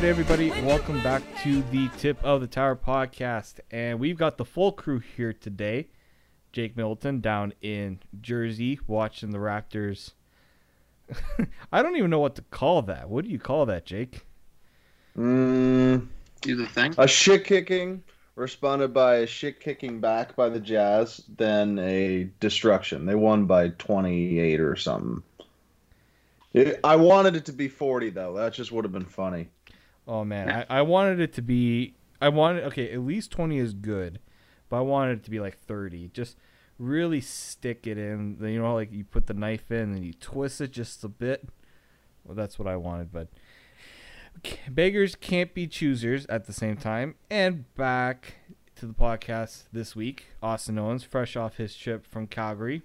[0.00, 3.60] right, everybody, welcome back to the Tip of the Tower podcast.
[3.70, 5.88] And we've got the full crew here today.
[6.52, 10.12] Jake Middleton down in Jersey watching the Raptors.
[11.72, 13.10] I don't even know what to call that.
[13.10, 14.24] What do you call that, Jake?
[15.18, 16.08] Mm,
[16.40, 16.94] Do the thing.
[16.96, 18.02] a shit kicking
[18.36, 23.04] responded by a shit kicking back by the Jazz, then a destruction.
[23.04, 25.22] They won by 28 or something.
[26.54, 28.32] It, I wanted it to be 40 though.
[28.36, 29.50] That just would have been funny.
[30.06, 31.94] Oh man, I, I wanted it to be.
[32.20, 34.20] I wanted okay, at least twenty is good,
[34.68, 36.08] but I wanted it to be like thirty.
[36.08, 36.36] Just
[36.78, 38.38] really stick it in.
[38.40, 41.48] You know, like you put the knife in and you twist it just a bit.
[42.24, 43.28] Well, that's what I wanted, but
[44.68, 47.14] beggars can't be choosers at the same time.
[47.30, 48.34] And back
[48.76, 52.82] to the podcast this week, Austin Owens, fresh off his trip from Calgary.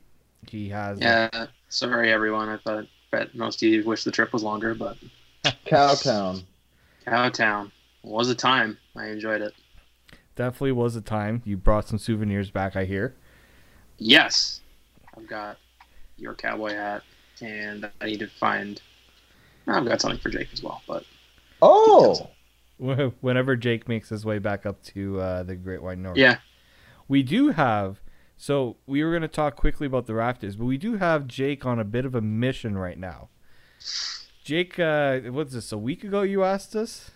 [0.50, 1.48] He has Yeah.
[1.70, 2.50] Sorry, everyone.
[2.50, 4.98] I thought bet most of you wish the trip was longer, but
[5.66, 6.44] Cowtown.
[7.08, 7.72] Cowtown
[8.04, 8.78] was a time.
[8.96, 9.54] I enjoyed it.
[10.36, 11.42] definitely was a time.
[11.46, 13.16] You brought some souvenirs back, I hear.
[13.98, 14.62] Yes,
[15.16, 15.58] I've got
[16.18, 17.04] your cowboy hat,
[17.42, 18.82] and I need to find.
[19.68, 21.04] I've got something for Jake as well, but
[21.62, 22.30] Oh,
[22.78, 26.18] Whenever Jake makes his way back up to uh, the Great White North.
[26.18, 26.38] yeah,
[27.08, 28.02] We do have.
[28.38, 31.66] So we were going to talk quickly about the Raptors, but we do have Jake
[31.66, 33.30] on a bit of a mission right now.
[34.46, 35.72] Jake, uh, what's this?
[35.72, 37.10] A week ago, you asked us.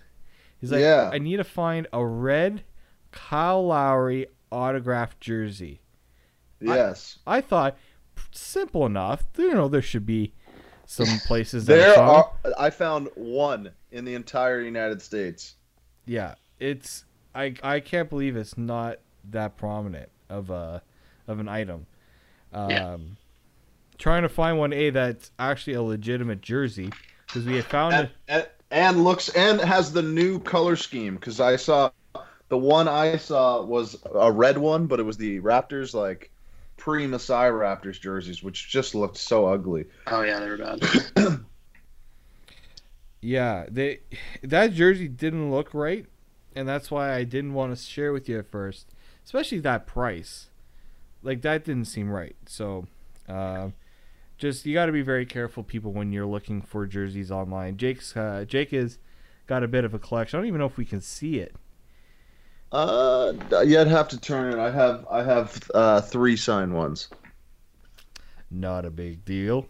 [0.59, 1.11] He's like, Yeah.
[1.13, 2.63] I need to find a red
[3.11, 5.80] Kyle Lowry autographed jersey.
[6.59, 7.19] yes.
[7.27, 7.77] I thought
[8.31, 9.23] simple enough.
[9.38, 10.34] You know, there should be
[10.88, 12.53] some places There are are.
[12.57, 15.56] I found one in the entire United States.
[16.07, 18.97] Yeah, it's I I can't believe it's not
[19.29, 20.81] that prominent of a
[21.28, 21.85] of an item.
[22.51, 22.97] Um, Yeah.
[24.00, 26.89] Trying to find one a that's actually a legitimate jersey
[27.29, 28.12] because we had found and, it.
[28.28, 31.91] and, and looks and has the new color scheme because I saw
[32.50, 36.31] the one I saw was a red one, but it was the Raptors like
[36.75, 39.85] pre Messiah Raptors jerseys, which just looked so ugly.
[40.07, 41.39] oh yeah, they were bad.
[43.22, 44.00] Yeah, they
[44.44, 46.06] that jersey didn't look right,
[46.56, 48.94] and that's why I didn't want to share with you at first,
[49.25, 50.47] especially that price.
[51.22, 52.38] Like that didn't seem right.
[52.45, 52.88] So,
[53.28, 53.69] uh,
[54.39, 57.77] just you got to be very careful, people, when you're looking for jerseys online.
[57.77, 58.97] Jake's uh, Jake has
[59.45, 60.38] got a bit of a collection.
[60.38, 61.53] I don't even know if we can see it.
[62.72, 63.33] Uh,
[63.66, 64.59] you'd have to turn it.
[64.59, 67.09] I have I have uh, three signed ones.
[68.50, 69.67] Not a big deal.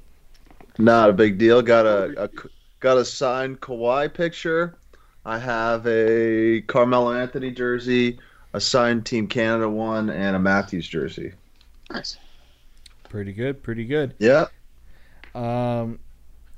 [0.77, 1.61] Not a big deal.
[1.61, 2.29] Got a, a
[2.79, 4.77] got a signed Kawhi picture.
[5.25, 8.19] I have a Carmelo Anthony jersey,
[8.53, 11.33] a signed Team Canada one, and a Matthews jersey.
[11.91, 12.17] nice.
[13.09, 13.63] Pretty good.
[13.63, 14.13] Pretty good.
[14.19, 14.45] Yeah.
[15.35, 15.99] Um,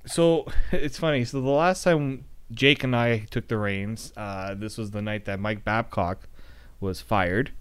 [0.05, 1.25] so it's funny.
[1.25, 5.25] So the last time Jake and I took the reins, uh, this was the night
[5.25, 6.27] that Mike Babcock
[6.79, 7.51] was fired.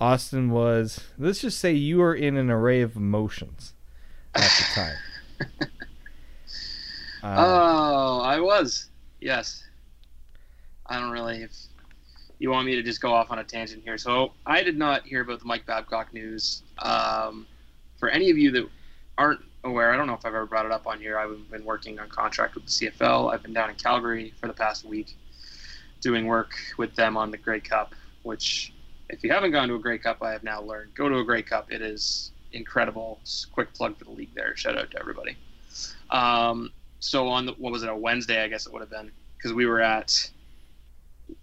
[0.00, 1.00] Austin was.
[1.18, 3.72] Let's just say you were in an array of emotions
[4.34, 5.68] at the time.
[7.22, 8.90] Uh, Oh, I was.
[9.18, 9.64] Yes.
[10.84, 11.42] I don't really.
[11.42, 11.52] If
[12.38, 15.06] you want me to just go off on a tangent here, so I did not
[15.06, 16.62] hear about the Mike Babcock news.
[16.80, 17.46] Um,
[17.96, 18.68] for any of you that
[19.16, 21.18] aren't aware, I don't know if I've ever brought it up on here.
[21.18, 23.32] I've been working on contract with the CFL.
[23.32, 25.16] I've been down in Calgary for the past week,
[26.00, 27.94] doing work with them on the Grey Cup.
[28.22, 28.72] Which,
[29.10, 31.24] if you haven't gone to a Grey Cup, I have now learned go to a
[31.24, 31.72] Grey Cup.
[31.72, 33.20] It is incredible.
[33.52, 34.56] Quick plug for the league there.
[34.56, 35.36] Shout out to everybody.
[36.10, 36.70] Um,
[37.00, 39.52] so on the, what was it a Wednesday I guess it would have been because
[39.52, 40.30] we were at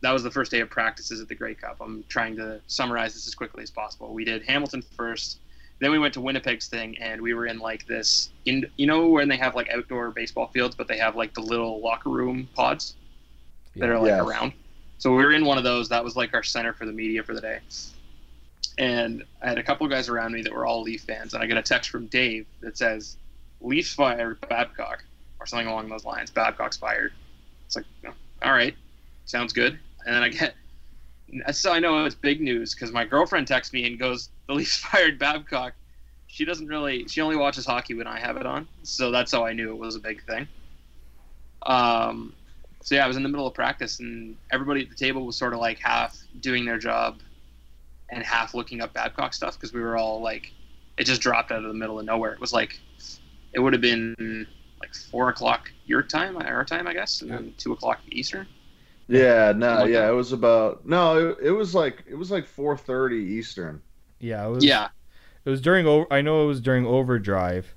[0.02, 1.78] that was the first day of practices at the Grey Cup.
[1.82, 4.14] I'm trying to summarize this as quickly as possible.
[4.14, 5.40] We did Hamilton first,
[5.82, 9.08] then we went to Winnipeg's thing, and we were in like this in you know
[9.08, 12.50] when they have like outdoor baseball fields, but they have like the little locker room
[12.56, 12.96] pods
[13.78, 14.22] that are like Yes.
[14.22, 14.54] around.
[15.00, 15.90] So we were in one of those.
[15.90, 17.60] That was like our center for the media for the day.
[18.78, 21.48] And I had a couple guys around me that were all Leaf fans, and I
[21.48, 23.18] get a text from Dave that says,
[23.60, 25.04] "Leafs fired Babcock."
[25.42, 26.30] or something along those lines.
[26.30, 27.12] Babcock's fired.
[27.66, 28.14] It's like, oh,
[28.44, 28.76] all right,
[29.26, 29.80] sounds good.
[30.06, 30.56] And then I get,
[31.56, 34.78] so I know it's big news because my girlfriend texts me and goes, "The Leafs
[34.92, 35.74] fired Babcock."
[36.28, 37.08] She doesn't really.
[37.08, 39.78] She only watches hockey when I have it on, so that's how I knew it
[39.78, 40.48] was a big thing.
[41.66, 42.34] Um,
[42.82, 45.38] so yeah, I was in the middle of practice, and everybody at the table was
[45.38, 47.22] sort of like half doing their job,
[48.10, 50.52] and half looking up Babcock stuff because we were all like,
[50.98, 52.34] it just dropped out of the middle of nowhere.
[52.34, 52.80] It was like,
[53.54, 54.48] it would have been
[54.80, 58.48] like four o'clock your time, our time, I guess, and then two o'clock Eastern.
[59.08, 60.10] Yeah, no, Like yeah, that?
[60.10, 63.82] it was about no, it, it was like it was like four thirty Eastern.
[64.22, 64.64] Yeah, it was.
[64.64, 64.90] Yeah,
[65.46, 66.06] It was during.
[66.12, 67.74] I know it was during Overdrive,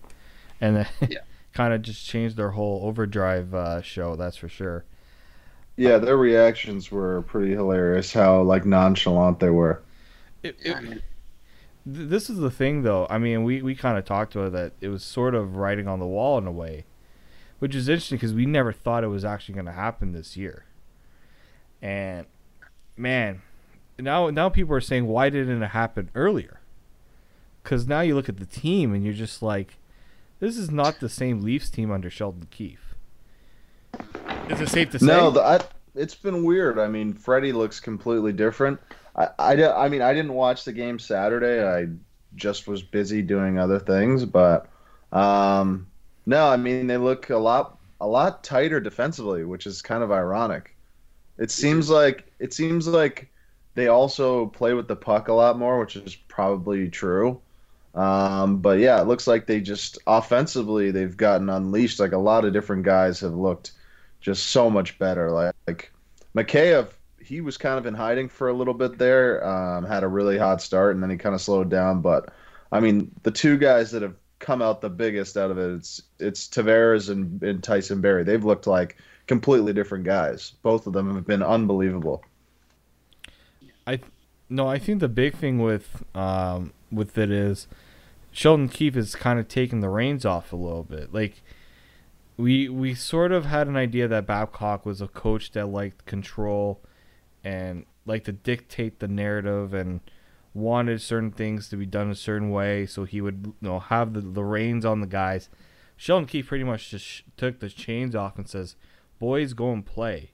[0.61, 1.19] and then Yeah.
[1.53, 4.15] kind of just changed their whole Overdrive uh, show.
[4.17, 4.85] That's for sure.
[5.77, 8.13] Yeah, their reactions were pretty hilarious.
[8.13, 9.83] How like nonchalant they were.
[10.43, 11.03] It, it, I mean,
[11.93, 13.07] th- this is the thing, though.
[13.11, 14.73] I mean, we, we kind of talked about that.
[14.81, 16.85] It was sort of writing on the wall in a way,
[17.59, 20.65] which is interesting because we never thought it was actually going to happen this year.
[21.83, 22.27] And
[22.97, 23.43] man,
[23.99, 26.61] now now people are saying why didn't it happen earlier?
[27.63, 29.79] Because now you look at the team and you're just like,
[30.41, 32.95] this is not the same Leafs team under Sheldon Keefe.
[34.51, 35.07] Is it safe to say?
[35.07, 35.61] No, the, I,
[35.95, 36.79] it's been weird.
[36.79, 38.81] I mean, Freddie looks completely different.
[39.17, 41.67] I, I, I mean, I didn't watch the game Saturday.
[41.67, 41.89] I
[42.35, 44.25] just was busy doing other things.
[44.25, 44.69] But
[45.13, 45.87] um,
[46.27, 50.13] no, I mean, they look a lot a lot tighter defensively, which is kind of
[50.13, 50.77] ironic.
[51.39, 53.31] It seems like it seems like
[53.75, 57.41] they also play with the puck a lot more, which is probably true.
[57.95, 62.01] Um, but yeah, it looks like they just offensively they've gotten unleashed.
[62.01, 63.73] Like a lot of different guys have looked
[64.21, 65.31] just so much better.
[65.31, 65.93] Like, like
[66.35, 66.89] Mikheyev,
[67.21, 69.47] he was kind of in hiding for a little bit there.
[69.47, 72.01] Um, had a really hot start and then he kind of slowed down.
[72.01, 72.33] But
[72.73, 76.03] I mean, the two guys that have come out the biggest out of it, it's
[76.19, 78.25] it's Tavares and, and Tyson Barrie.
[78.25, 80.53] They've looked like completely different guys.
[80.63, 82.23] Both of them have been unbelievable.
[84.49, 87.67] No, I think the big thing with um, with it is
[88.31, 91.13] Sheldon Keefe is kind of taking the reins off a little bit.
[91.13, 91.43] Like
[92.37, 96.83] we we sort of had an idea that Babcock was a coach that liked control
[97.43, 100.01] and liked to dictate the narrative and
[100.53, 104.13] wanted certain things to be done a certain way, so he would you know have
[104.13, 105.49] the, the reins on the guys.
[105.97, 108.77] Sheldon Keefe pretty much just sh- took the chains off and says,
[109.19, 110.33] "Boys, go and play."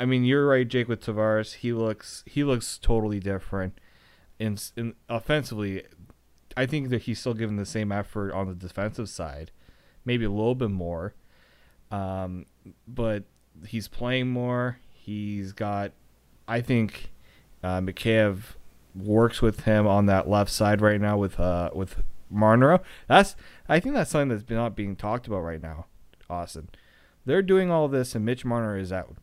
[0.00, 0.88] I mean, you're right, Jake.
[0.88, 3.78] With Tavares, he looks he looks totally different.
[4.38, 5.84] In, in offensively,
[6.56, 9.50] I think that he's still giving the same effort on the defensive side,
[10.06, 11.12] maybe a little bit more.
[11.90, 12.46] Um,
[12.88, 13.24] but
[13.66, 14.78] he's playing more.
[14.94, 15.92] He's got,
[16.48, 17.10] I think,
[17.62, 18.54] uh, Mikheyev
[18.94, 22.02] works with him on that left side right now with uh with
[22.32, 22.80] Marnero.
[23.06, 23.36] That's
[23.68, 25.86] I think that's something that's not being talked about right now,
[26.30, 26.70] Austin.
[27.26, 29.16] They're doing all this and Mitch Marner is out.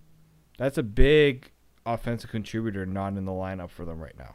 [0.57, 1.51] That's a big
[1.86, 4.33] offensive contributor not in the lineup for them right now.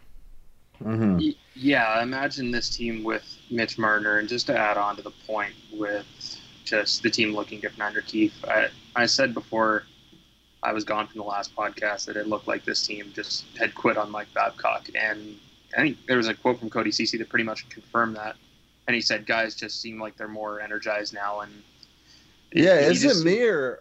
[0.82, 1.30] Mm-hmm.
[1.54, 5.52] Yeah, imagine this team with Mitch Marner, and just to add on to the point
[5.72, 6.06] with
[6.64, 8.32] just the team looking different under Keefe.
[8.48, 9.84] I, I said before
[10.62, 13.74] I was gone from the last podcast that it looked like this team just had
[13.74, 15.36] quit on Mike Babcock, and
[15.76, 18.36] I think there was a quote from Cody Ceci that pretty much confirmed that.
[18.88, 21.52] And he said, "Guys just seem like they're more energized now." And
[22.52, 23.80] Yeah, he is it just- me or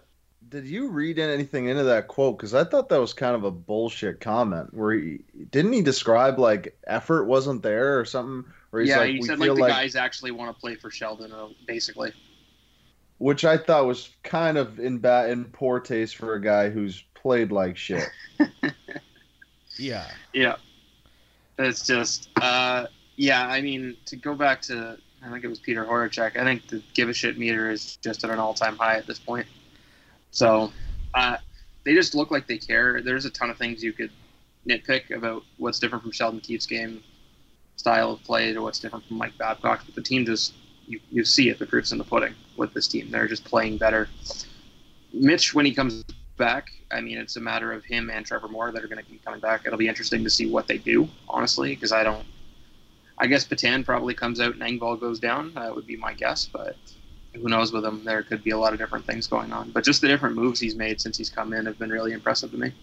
[0.50, 2.38] did you read anything into that quote?
[2.38, 4.74] Because I thought that was kind of a bullshit comment.
[4.74, 5.20] Where he
[5.52, 8.52] didn't he describe like effort wasn't there or something?
[8.72, 10.76] Where he's yeah, like, he we said like the like, guys actually want to play
[10.76, 12.14] for Sheldon, uh, basically.
[13.18, 17.04] which I thought was kind of in bad in poor taste for a guy who's
[17.14, 18.10] played like shit.
[19.78, 20.08] Yeah.
[20.34, 20.56] Yeah.
[21.58, 25.86] It's just, uh, yeah, I mean, to go back to, I think it was Peter
[25.86, 28.98] Horachek, I think the give a shit meter is just at an all time high
[28.98, 29.48] at this point.
[30.32, 30.72] So,
[31.14, 31.38] uh,
[31.84, 33.02] they just look like they care.
[33.02, 34.12] There's a ton of things you could
[34.68, 37.04] nitpick about what's different from Sheldon Keefe's game
[37.76, 40.54] style of play to what's different from Mike Babcock, but the team just,
[40.86, 43.10] you, you see it, the proof's in the pudding with this team.
[43.10, 44.08] They're just playing better.
[45.14, 46.04] Mitch, when he comes
[46.38, 49.10] back, I mean, it's a matter of him and Trevor Moore that are going to
[49.10, 49.66] be coming back.
[49.66, 52.26] It'll be interesting to see what they do, honestly, because I don't.
[53.18, 55.54] I guess Petan probably comes out and Engvall goes down.
[55.54, 56.76] That would be my guess, but
[57.34, 58.04] who knows with him?
[58.04, 59.72] There could be a lot of different things going on.
[59.72, 62.52] But just the different moves he's made since he's come in have been really impressive
[62.52, 62.74] to me.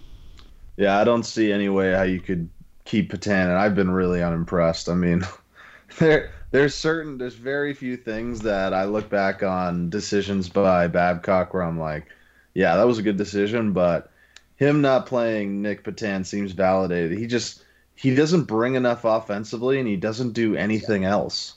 [0.76, 2.48] Yeah, I don't see any way how you could
[2.84, 4.88] keep Petan, and I've been really unimpressed.
[4.88, 5.26] I mean,
[5.98, 11.52] there there's certain there's very few things that I look back on decisions by Babcock
[11.52, 12.06] where I'm like,
[12.54, 14.10] yeah, that was a good decision, but
[14.56, 17.18] him not playing Nick Petan seems validated.
[17.18, 17.64] He just
[17.94, 21.54] he doesn't bring enough offensively, and he doesn't do anything else.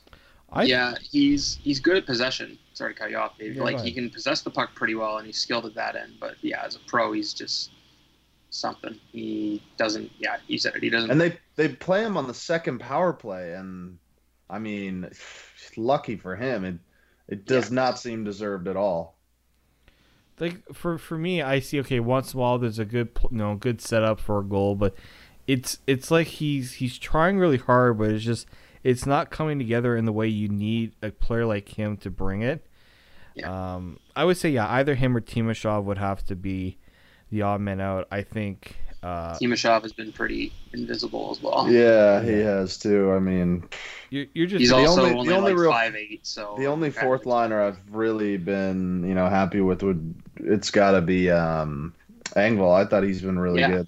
[0.51, 2.57] I yeah, he's he's good at possession.
[2.73, 3.55] Sorry to cut you off, Dave.
[3.55, 6.13] Yeah, like he can possess the puck pretty well, and he's skilled at that end.
[6.19, 7.71] But yeah, as a pro, he's just
[8.49, 8.97] something.
[9.11, 10.11] He doesn't.
[10.19, 10.83] Yeah, he said it.
[10.83, 11.11] He doesn't.
[11.11, 13.97] And they they play him on the second power play, and
[14.49, 15.09] I mean,
[15.77, 16.75] lucky for him, it
[17.27, 17.75] it does Yeah.
[17.75, 19.17] not seem deserved at all.
[20.39, 23.29] like for for me, I see okay once in a while there's a good pl-
[23.31, 24.95] you know good setup for a goal, but
[25.47, 28.47] it's it's like he's he's trying really hard, but it's just
[28.83, 32.41] it's not coming together in the way you need a player like him to bring
[32.41, 32.65] it.
[33.43, 36.77] Um, I would say yeah, either him or Timashov would have to be
[37.31, 38.07] the odd man out.
[38.11, 38.75] I think.
[39.03, 41.67] Uh, Timashov has been pretty invisible as well.
[41.71, 43.11] Yeah, he has too.
[43.13, 43.63] I mean,
[44.11, 46.19] you're, you're just He's The also only- only, the only like real- five eight.
[46.27, 50.91] So the only fourth liner I've really been, you know, happy with would it's got
[50.91, 51.95] to be um,
[52.35, 53.69] Engvall, I thought he's been really Yeah.
[53.69, 53.87] good.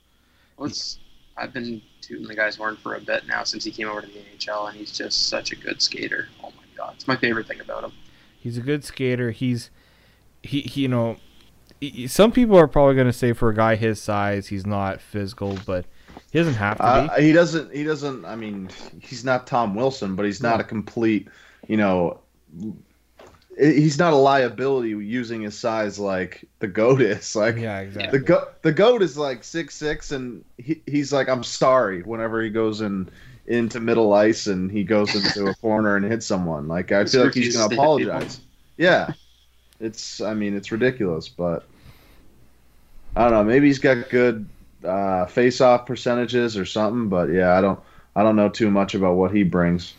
[0.57, 0.97] Well, it's,
[1.37, 4.07] I've been tooting the guy's horn for a bit now since he came over to
[4.07, 6.27] the NHL, and he's just such a good skater.
[6.43, 7.91] Oh my god, it's my favorite thing about him.
[8.39, 9.31] He's a good skater.
[9.31, 9.69] He's
[10.41, 11.17] he, he you know
[11.79, 15.01] he- some people are probably going to say for a guy his size he's not
[15.01, 15.85] physical, but
[16.31, 17.73] he doesn't have to Uh, he doesn't.
[17.73, 18.25] He doesn't.
[18.25, 18.69] I mean,
[19.01, 20.61] he's not Tom Wilson, but he's not No.
[20.61, 21.27] a complete.
[21.67, 22.19] You know,
[23.57, 27.35] he's not a liability using his size like the goat is.
[27.43, 28.19] Like Yeah, exactly.
[28.19, 28.61] the goat.
[28.61, 32.01] The goat is like six six, and he, he's like, I'm sorry.
[32.03, 33.09] Whenever he goes in
[33.45, 37.25] into middle ice and he goes into a corner and hits someone, like I feel
[37.25, 37.83] like he's gonna to hit people.
[37.83, 38.39] apologize.
[38.77, 39.13] Yeah,
[39.79, 40.21] it's.
[40.21, 41.65] I mean, it's ridiculous, but
[43.15, 43.43] I don't know.
[43.43, 44.47] Maybe he's got good
[44.83, 47.79] uh, face-off percentages or something, but yeah, I don't.
[48.15, 49.93] I don't know too much about what he brings.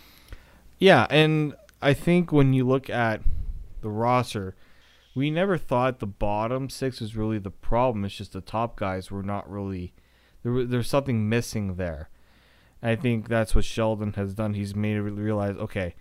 [0.79, 3.21] Yeah, and I think when you look at
[3.85, 4.57] the roster,
[5.15, 8.05] we never thought the bottom six was really the problem.
[8.05, 9.95] It's just the top guys were not really
[10.43, 10.65] there.
[10.65, 12.09] There's something missing there.
[12.83, 14.55] I think that's what Sheldon has done.
[14.55, 15.95] He's made it realize, okay,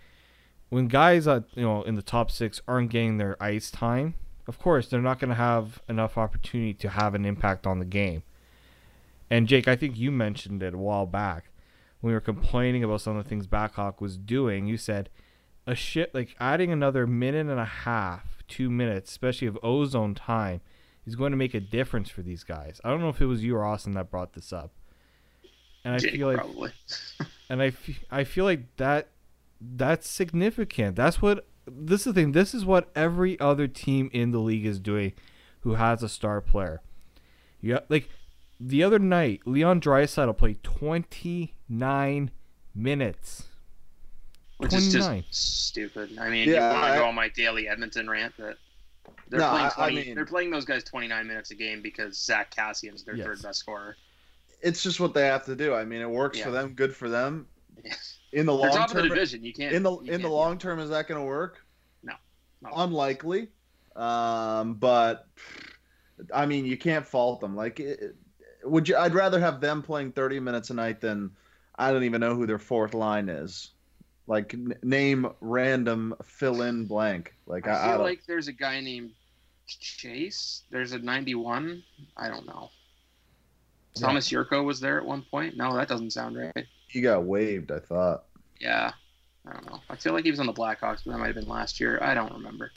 [0.68, 4.14] when guys you know in the top six aren't getting their ice time,
[4.48, 7.84] of course they're not going to have enough opportunity to have an impact on the
[7.84, 8.24] game.
[9.30, 11.50] And Jake, I think you mentioned it a while back
[12.00, 14.66] when we were complaining about some of the things Babcock was doing.
[14.66, 15.08] You said
[15.66, 20.60] a shit like adding another minute and a half, two minutes, especially of ozone time,
[21.06, 22.80] is going to make a difference for these guys.
[22.84, 24.72] I don't know if it was you or Austin that brought this up,
[25.84, 26.72] and I feel like probably.
[27.48, 29.08] and I, f- I feel like that
[29.60, 30.96] that's significant.
[30.96, 32.32] That's what this is the thing.
[32.32, 35.12] This is what every other team in the league is doing
[35.60, 36.82] who has a star player.
[37.60, 38.10] Yeah, like
[38.60, 42.30] the other night, Leon Draisaitl played 29
[42.74, 43.44] minutes.
[44.58, 46.16] Which is just stupid.
[46.18, 48.56] I mean, Yeah, you want to I- go on my daily Edmonton rant that
[49.28, 52.18] they're No, playing I- I mean- they're playing those guys 29 minutes a game because
[52.18, 53.26] Zach Kassian's their Yes.
[53.26, 53.96] third best scorer.
[54.62, 55.74] It's just what they have to do.
[55.74, 56.74] I mean, it works for them.
[56.74, 57.46] Good for them.
[57.84, 57.92] Yeah.
[58.32, 59.44] In the They're long top of the term, division.
[59.44, 61.64] You can't in the you in the can't- long term, is that going to work?
[62.02, 62.14] No.
[62.62, 62.70] No.
[62.76, 63.48] Unlikely.
[63.96, 65.26] Um, but
[66.32, 67.54] I mean, you can't fault them.
[67.54, 68.16] Like, it,
[68.64, 68.96] would you?
[68.96, 71.30] I'd rather have them playing 30 minutes a night than
[71.76, 73.70] I don't even know who their fourth line is.
[74.26, 77.34] Like, n- name random fill in blank.
[77.46, 78.04] Like, I, I I, feel don't.
[78.04, 79.10] like there's a guy named
[79.66, 80.62] Chase.
[80.70, 81.82] There's a 91.
[82.16, 82.70] I don't know.
[83.96, 84.06] Yeah.
[84.06, 85.56] Tomas Jurco was there at one point.
[85.56, 86.66] No, that doesn't sound right.
[86.88, 87.70] he got waived.
[87.70, 88.24] I thought.
[88.60, 88.92] Yeah,
[89.46, 89.80] I don't know.
[89.90, 91.98] I feel like he was on the Blackhawks, but that might have been last year.
[92.02, 92.72] I don't remember.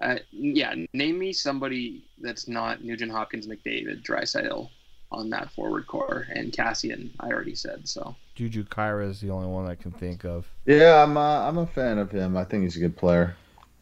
[0.00, 4.70] Uh, yeah, name me somebody that's not Nugent Hopkins, McDavid, Draisaitl
[5.10, 7.10] on that forward core, and Kassian.
[7.18, 8.14] I already said so.
[8.38, 10.46] Juju Khaira is the only one I can think of.
[10.64, 11.16] Yeah, I'm.
[11.16, 12.36] Uh, I'm a fan of him.
[12.36, 13.34] I think he's a good player.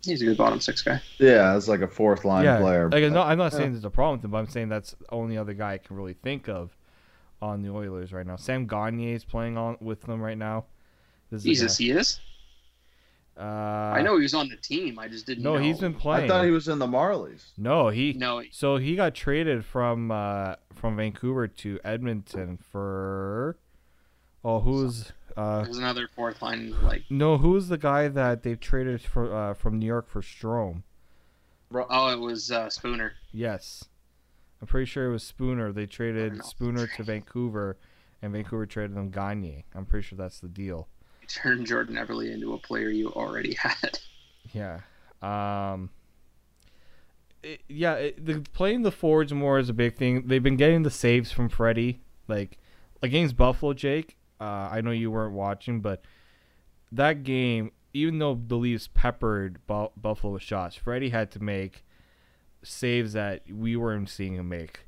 [0.02, 0.98] He's a good bottom six guy.
[1.18, 2.84] Yeah, as like a fourth line yeah, player.
[2.84, 3.58] like, but- no, I'm not yeah.
[3.58, 5.78] saying there's a problem with him, but I'm saying that's the only other guy I
[5.78, 6.74] can really think of
[7.42, 8.36] on the Oilers right now.
[8.36, 10.64] Sam Gagne is playing on with them right now.
[11.30, 12.18] This is Jesus, he is.
[13.36, 14.98] guy- I uh, know he was on the team.
[14.98, 15.44] I just didn't.
[15.44, 15.62] No, know.
[15.62, 16.24] he's been playing.
[16.24, 17.42] I thought he was in the Marlies.
[17.58, 18.14] No, he.
[18.14, 23.58] No, So he got traded from uh, from Vancouver to Edmonton for.
[24.48, 26.72] Oh, who's uh it was another fourth line.
[26.84, 27.36] Like, no?
[27.36, 30.82] Who's the guy that they traded for uh, from New York for Strome?
[31.74, 33.14] oh, it was uh, Spooner.
[33.32, 33.84] Yes,
[34.62, 35.72] I'm pretty sure it was Spooner.
[35.72, 36.44] They traded.
[36.44, 37.76] Spooner to Vancouver,
[38.22, 39.64] and Vancouver traded them Gagne.
[39.74, 40.86] I'm pretty sure that's the deal.
[41.22, 43.98] You turned Jordan Eberle into a player you already had.
[44.52, 44.78] Yeah.
[45.20, 45.90] Um.
[47.42, 50.28] it- yeah, it, the playing the forwards more is a big thing.
[50.28, 52.58] They've been getting the saves from Freddie, like
[53.02, 53.72] against Buffalo.
[53.74, 56.02] Jake, uh, I know you weren't watching, but
[56.92, 61.84] that game, even though the Leafs peppered Bu- Buffalo with shots, Freddie had to make
[62.62, 64.80] saves that we weren't seeing him make.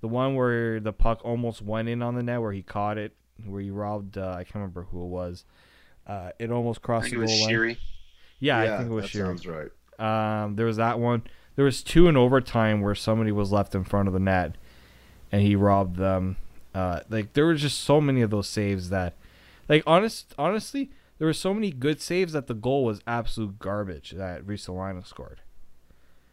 [0.00, 3.16] The one where the puck almost went in on the net, where he caught it,
[3.46, 4.18] where he robbed.
[4.18, 5.44] Uh, I can't remember who it was.
[6.06, 7.54] Uh, it almost I crossed think the it was goal line.
[7.54, 7.76] Sheary.
[8.38, 9.26] Yeah, I think it was that Shearer.
[9.26, 9.70] sounds right.
[9.98, 11.22] Um, there was that one.
[11.56, 14.56] There was two in overtime where somebody was left in front of the net,
[15.32, 16.36] and he robbed them.
[16.74, 19.14] Uh, like there were just so many of those saves that,
[19.68, 24.10] like honest, honestly, there were so many good saves that the goal was absolute garbage
[24.12, 25.40] that Ristolainen scored.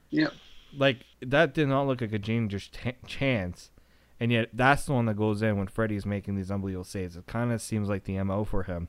[0.09, 0.33] Yep.
[0.77, 3.71] Like that did not look like a dangerous t- chance,
[4.19, 7.15] and yet that's the one that goes in when Freddie's making these unbelievable saves.
[7.15, 8.87] It kind of seems like the mo for him,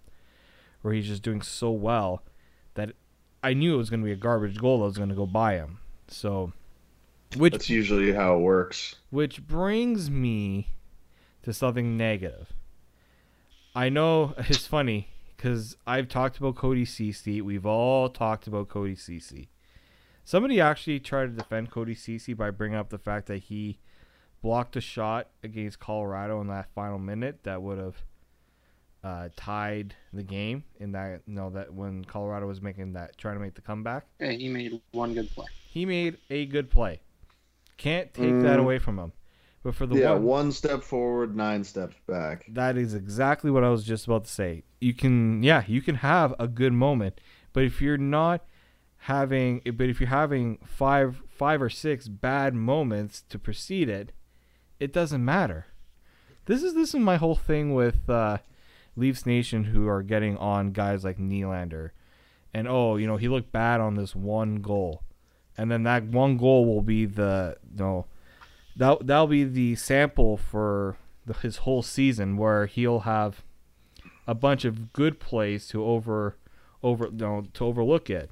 [0.80, 2.22] where he's just doing so well
[2.74, 2.92] that
[3.42, 5.26] I knew it was going to be a garbage goal that was going to go
[5.26, 5.78] by him.
[6.08, 6.52] So,
[7.36, 8.96] which That's usually how it works.
[9.10, 10.68] which brings me
[11.42, 12.52] to something negative.
[13.74, 17.40] I know it's funny because I've talked about Cody Ceci.
[17.40, 19.48] We've all talked about Cody Ceci.
[20.24, 23.78] Somebody actually tried to defend Cody Ceci by bringing up the fact that he
[24.40, 27.96] blocked a shot against Colorado in that final minute that would have
[29.02, 33.34] uh, tied the game in that you know that when Colorado was making that trying
[33.34, 34.06] to make the comeback.
[34.20, 35.46] Okay, he made one good play.
[35.68, 37.00] He made a good play.
[37.78, 38.62] Can't take that Mm.
[38.62, 39.12] away from him.
[39.62, 42.46] But for the yeah, one, one step forward, nine steps back.
[42.48, 44.64] that is exactly what I was just about to say.
[44.80, 47.20] You can yeah, you can have a good moment,
[47.52, 48.44] but if you're not
[48.96, 54.12] having but if you're having five five or six bad moments to precede it,
[54.80, 55.66] it doesn't matter.
[56.46, 58.38] This is this is my whole thing with uh
[58.96, 61.90] Leafs Nation who are getting on guys like Nylander.
[62.52, 65.02] And oh, you know, he looked bad on this one goal.
[65.56, 68.06] And then that one goal will be the no
[68.76, 73.42] that that'll be the sample for the, his whole season where he'll have
[74.26, 76.36] a bunch of good plays to over
[76.82, 78.30] over no to overlook it.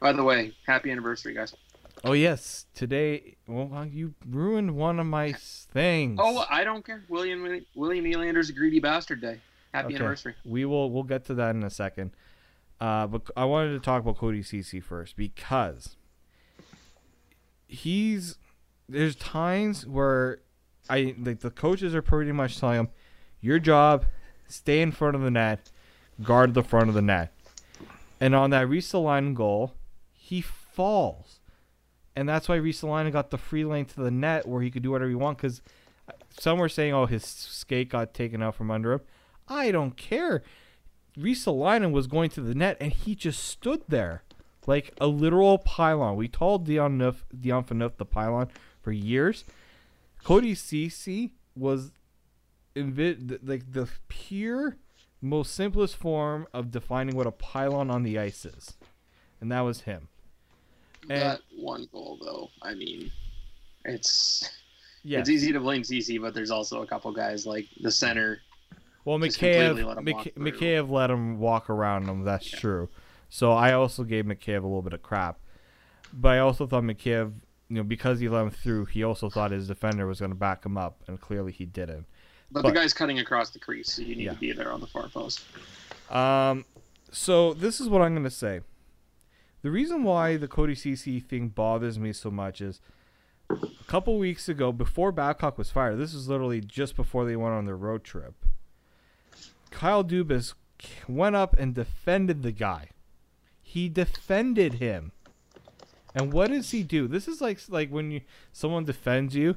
[0.00, 1.54] By the way, happy anniversary, guys.
[2.02, 3.36] Oh yes, today.
[3.46, 6.18] Well, you ruined one of my things.
[6.22, 7.02] Oh, I don't care.
[7.08, 9.40] William William Nylander's a greedy bastard day.
[9.72, 9.96] Happy Okay.
[9.96, 10.34] anniversary.
[10.44, 12.10] we will we'll get to that in a second.
[12.80, 15.96] Uh, but I wanted to talk about Cody Ceci first because
[17.66, 18.36] he's
[18.88, 20.40] there's times where
[20.88, 22.88] I like the coaches are pretty much telling him,
[23.40, 24.04] your job,
[24.48, 25.70] stay in front of the net,
[26.22, 27.32] guard the front of the net,
[28.20, 29.74] and on that Ristolainen goal,
[30.12, 31.40] he falls,
[32.16, 34.90] and that's why Ristolainen got the free lane to the net where he could do
[34.90, 35.62] whatever he want because
[36.08, 39.00] uh, some were saying, oh, his skate got taken out from under him.
[39.48, 40.42] I don't care.
[41.18, 44.22] Ristolainen was going to the net and he just stood there
[44.66, 46.16] like a literal pylon.
[46.16, 48.48] We told Dion Nuff, Dion Phaneuf the pylon
[48.84, 49.44] for years.
[50.22, 51.90] Cody Ceci was
[52.76, 54.76] invi- like the pure,
[55.20, 58.76] most simplest form of defining what a pylon on the ice is,
[59.40, 60.08] and that was him.
[61.10, 63.10] And that one goal, though, I mean,
[63.84, 64.48] it's
[65.02, 68.40] yeah, it's easy to blame Ceci, but there's also a couple guys like the center.
[69.04, 72.24] Well, completely Mikheyev, let him walk let him walk around him.
[72.24, 72.58] That's Yeah.
[72.58, 72.88] true.
[73.28, 75.38] So I also gave Mikheyev a little bit of crap,
[76.12, 77.32] but I also thought Mikheyev,
[77.68, 80.36] you know, because he let him through, he also thought his defender was going to
[80.36, 82.06] back him up, and clearly he didn't.
[82.50, 84.34] But, But- the guy's cutting across the crease, so you need Yeah.
[84.34, 85.44] to be there on the far post.
[86.10, 86.64] Um,
[87.10, 88.60] so this is what I'm going to say.
[89.62, 92.80] The reason why the Cody Ceci thing bothers me so much is
[93.50, 97.54] a couple weeks ago, before Babcock was fired, this is literally just before they went
[97.54, 98.34] on their road trip.
[99.70, 100.54] Kyle Dubas
[101.08, 102.90] went up and defended the guy.
[103.62, 105.12] He defended him.
[106.14, 107.08] And what does he do?
[107.08, 108.20] This is like like when you
[108.52, 109.56] someone defends you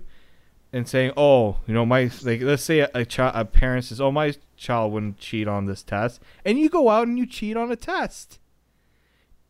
[0.74, 4.02] and saying, "Oh, you know, my like let's say a, a child a parent says,
[4.02, 7.56] "Oh, my child wouldn't cheat on this test." And you go out and you cheat
[7.58, 8.40] on a test.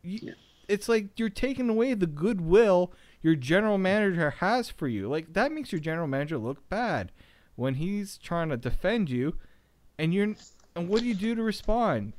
[0.01, 0.33] You, Yeah.
[0.67, 2.91] It's like you're taking away the goodwill
[3.21, 5.07] your general manager has for you.
[5.07, 7.11] Like that makes your general manager look bad
[7.55, 9.37] when he's trying to defend you
[9.97, 10.35] and you're
[10.75, 12.13] and what do you do to respond?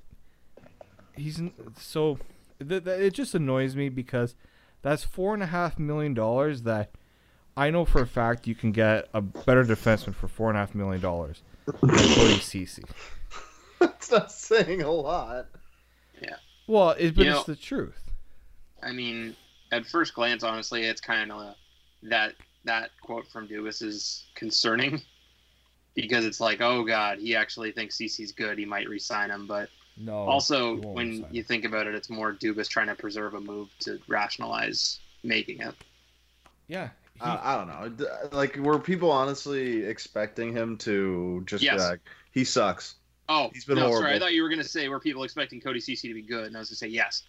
[1.14, 1.40] He's
[1.76, 2.18] so
[2.58, 4.34] th- th- it just annoys me because
[4.82, 6.90] that's four and a half million dollars that
[7.56, 10.60] I know for a fact you can get a better defenseman for four and a
[10.60, 12.82] half million dollars than Cody Ceci.
[13.80, 15.46] That's not saying a lot.
[16.22, 16.36] Yeah.
[16.66, 18.10] Well, it, but You it's know- the truth.
[18.82, 19.34] I mean,
[19.72, 21.54] at first glance, honestly, it's kind of
[22.04, 25.02] that that quote from Dubas is concerning
[25.96, 28.56] because it's like, oh god, he actually thinks Ceci's good.
[28.58, 30.46] He might re-sign him, but No.
[30.52, 33.70] also when re-sign you think about it, it's more Dubas trying to preserve a move
[33.80, 35.74] to rationalize making it.
[36.68, 38.06] yeah, he, I, I don't know.
[38.32, 41.70] Like, were people honestly expecting him to just Yes.
[41.70, 42.00] be like,
[42.32, 42.96] he sucks?
[43.28, 44.14] Oh, He's been no, sorry.
[44.14, 46.56] I thought you were gonna say were people expecting Cody Ceci to be good, and
[46.56, 47.24] I was gonna say yes.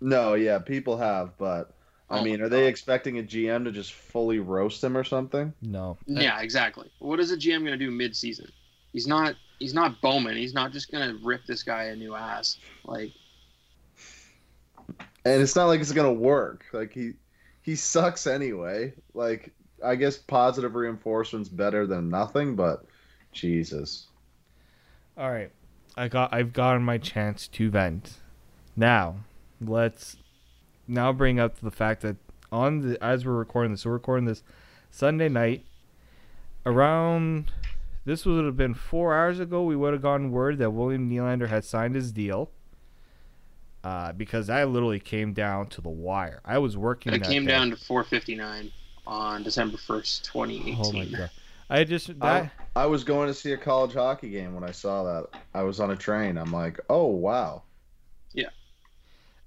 [0.00, 1.76] No, yeah, people have, but
[2.10, 5.04] I Oh mean, my are they expecting a GM to just fully roast him or
[5.04, 5.54] something?
[5.62, 5.98] no.
[6.06, 6.90] Yeah, exactly.
[6.98, 8.52] What is a GM gonna do mid-season?
[8.94, 9.34] He's not.
[9.58, 10.36] He's not Bowman.
[10.36, 12.58] He's not just gonna rip this guy a new ass.
[12.84, 13.12] Like,
[15.24, 16.64] And it's not like it's gonna work.
[16.72, 17.14] Like he
[17.60, 18.94] he sucks anyway.
[19.12, 19.52] Like
[19.84, 22.86] I guess positive reinforcement's better than nothing, but
[23.32, 24.06] Jesus.
[25.18, 25.50] All right,
[25.96, 28.14] I got I've gotten my chance to vent.
[28.76, 29.16] Now,
[29.60, 30.16] let's
[30.86, 32.16] now bring up the fact that
[32.52, 34.44] on the as we're recording this, we're recording this
[34.90, 35.64] Sunday night.
[36.66, 37.50] Around
[38.04, 39.62] this would have been four hours ago.
[39.62, 42.50] We would have gotten word that William Nylander had signed his deal.
[43.82, 46.40] Uh, because I literally came down to the wire.
[46.42, 47.12] I was working.
[47.12, 47.52] it that came day.
[47.52, 48.72] down to 4:59
[49.06, 50.78] on December 1st, 2018.
[50.80, 51.30] Oh my god!
[51.68, 52.50] I just that.
[52.74, 55.40] I was going to see a college hockey game when I saw that.
[55.52, 56.38] I was on a train.
[56.38, 57.62] I'm like, oh wow.
[58.32, 58.48] Yeah.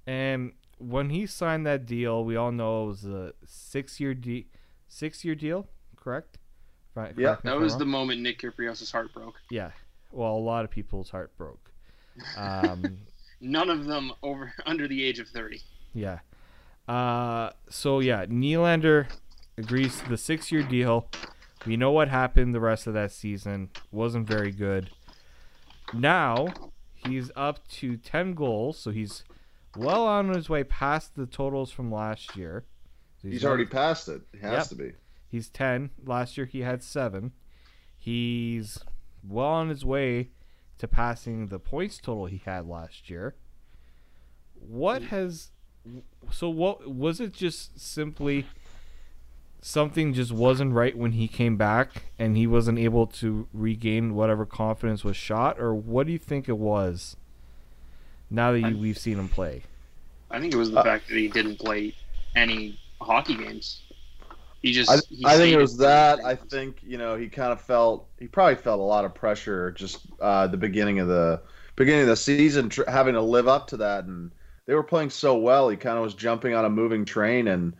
[0.06, 4.46] And when he signed that deal, we all know it was a six-year de-
[4.86, 5.66] six-year deal,
[5.96, 6.37] correct?
[6.98, 7.26] Right, Yeah.
[7.28, 9.40] correct me if That was the moment Nick Kypreos' heart broke.
[9.50, 9.70] Yeah.
[10.10, 11.70] Well, a lot of people's heart broke.
[12.36, 12.98] Um,
[13.40, 15.60] None of them over under the age of 30.
[15.94, 16.18] yeah.
[16.88, 19.08] Uh, so yeah, Nylander
[19.58, 21.08] agrees to the six-year deal.
[21.66, 23.68] We know what happened the rest of that season.
[23.92, 24.88] Wasn't very good.
[25.92, 26.48] Now
[26.94, 29.22] he's up to ten goals, so he's
[29.76, 32.64] well on his way past the totals from last year.
[33.22, 34.22] So He's not- already passed it.
[34.32, 34.66] He has Yep.
[34.68, 34.92] to be.
[35.30, 35.90] He's 10.
[36.04, 37.32] Last year he had 7.
[37.98, 38.78] He's
[39.26, 40.30] well on his way
[40.78, 43.34] to passing the points total he had last year.
[44.54, 45.50] What has
[46.30, 48.46] so what was it just simply
[49.60, 54.46] something just wasn't right when he came back and he wasn't able to regain whatever
[54.46, 57.16] confidence was shot or what do you think it was
[58.30, 59.62] now that you, we've seen him play?
[60.30, 61.94] I think it was the Uh, fact that he didn't play
[62.36, 63.82] any hockey games.
[64.60, 64.90] He just.
[64.90, 66.24] I, he I think it was that.
[66.24, 69.70] I think you know he kind of felt he probably felt a lot of pressure
[69.72, 71.40] just uh, the beginning of the
[71.76, 74.32] beginning of the season, tr- having to live up to that, and
[74.66, 75.68] they were playing so well.
[75.68, 77.74] He kind of was jumping on a moving train, and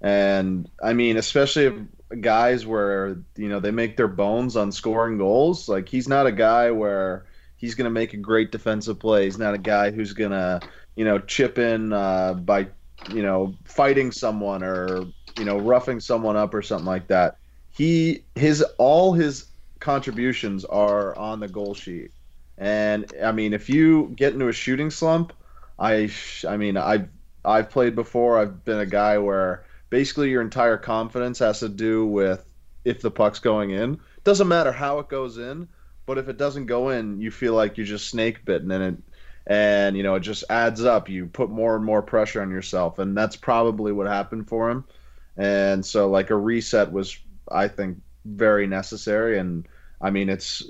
[0.00, 1.74] and I mean, especially if
[2.20, 5.68] guys where you know they make their bones on scoring goals.
[5.68, 9.24] Like he's not a guy where he's going to make a great defensive play.
[9.24, 10.60] He's not a guy who's going to
[10.96, 12.68] you know chip in uh, by
[13.10, 15.06] you know fighting someone or
[15.38, 17.38] you know roughing someone up or something like that.
[17.70, 19.46] He his all his
[19.80, 22.12] contributions are on the goal sheet.
[22.56, 25.32] And I mean, if you get into a shooting slump,
[25.78, 26.10] I
[26.48, 27.08] I mean, I've
[27.44, 28.38] I've played before.
[28.38, 32.44] I've been a guy where basically your entire confidence has to do with
[32.84, 34.00] if the puck's going in.
[34.22, 35.68] Doesn't matter how it goes in,
[36.06, 39.02] but if it doesn't go in, you feel like you're just snake bitten and it
[39.46, 41.08] and you know it just adds up.
[41.08, 44.84] You put more and more pressure on yourself, and that's probably what happened for him.
[45.36, 47.18] And so like a reset was
[47.50, 49.66] I think very necessary and
[50.00, 50.62] I mean it's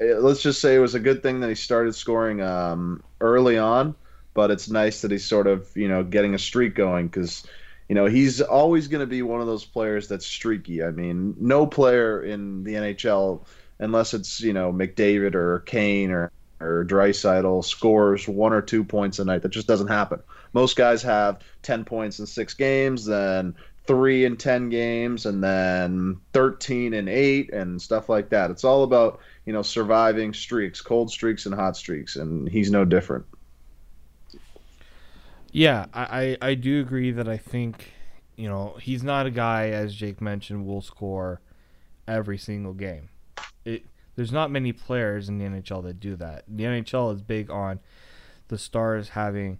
[0.00, 3.58] it- let's just say it was a good thing that he started scoring um, early
[3.58, 3.94] on,
[4.34, 7.44] but it's nice that he's sort of you know getting a streak going because
[7.88, 10.82] you know he's always going to be one of those players that's streaky.
[10.82, 13.46] I mean, no player in the NHL,
[13.78, 19.18] unless it's you know McDavid or Kane or or Draisaitl, scores one or two points
[19.18, 19.42] a night.
[19.42, 20.20] That just doesn't happen.
[20.52, 23.54] Most guys have ten points in six games, then
[23.86, 28.50] three and ten games, and then thirteen and eight, and stuff like that.
[28.50, 32.84] It's all about you know, surviving streaks, cold streaks and hot streaks, and he's no
[32.84, 33.24] different.
[35.52, 37.92] Yeah, I, I, I do agree that I think,
[38.34, 41.40] you know, he's not a guy, as Jake mentioned, will score
[42.06, 43.08] every single game.
[43.64, 46.44] It there's not many players in the NHL that do that.
[46.48, 47.80] The NHL is big on
[48.48, 49.58] the stars having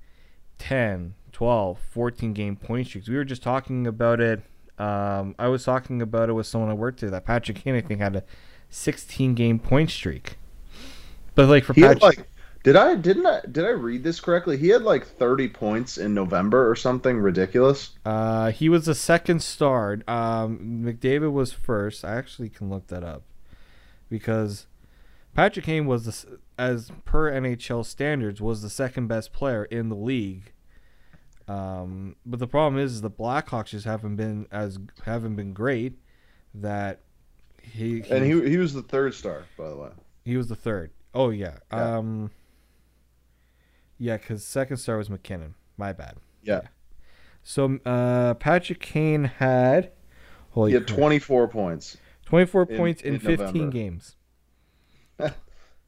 [0.59, 3.11] 10, 12, 14 game point streaks.
[3.11, 4.41] We were just talking about it.
[4.79, 7.11] Um, I was talking about it with someone I worked with.
[7.11, 8.25] That Patrick Kane, I think, had a
[8.71, 10.39] 16 game point streak.
[11.35, 12.31] But like for He Patrick, like,
[12.63, 14.57] did I didn't I did I read this correctly?
[14.57, 17.91] He had like thirty points in November or something ridiculous.
[18.07, 19.99] Uh, he was the second star.
[20.09, 22.03] Um, McDavid was first.
[22.03, 23.25] I actually can look that up
[24.09, 24.69] because
[25.35, 29.95] Patrick Kane was the, as per NHL standards was the second best player in the
[29.95, 30.55] league.
[31.49, 35.95] Um, but the problem is, is the Blackhawks just haven't been as haven't been great.
[36.55, 37.01] That
[37.63, 39.91] he, And he he was the third star, by the way.
[40.25, 40.91] he was the third.
[41.15, 41.59] Oh yeah.
[41.73, 41.97] Yeah.
[41.99, 42.31] Um.
[43.99, 45.55] Yeah, because second star was MacKinnon.
[45.77, 46.17] My bad.
[46.43, 46.63] Yeah.
[47.43, 49.93] So uh, Patrick Kane had
[50.51, 51.97] holy He had crap, twenty four points.
[52.27, 53.71] 24 in- points in, in 15 November.
[53.71, 54.17] games.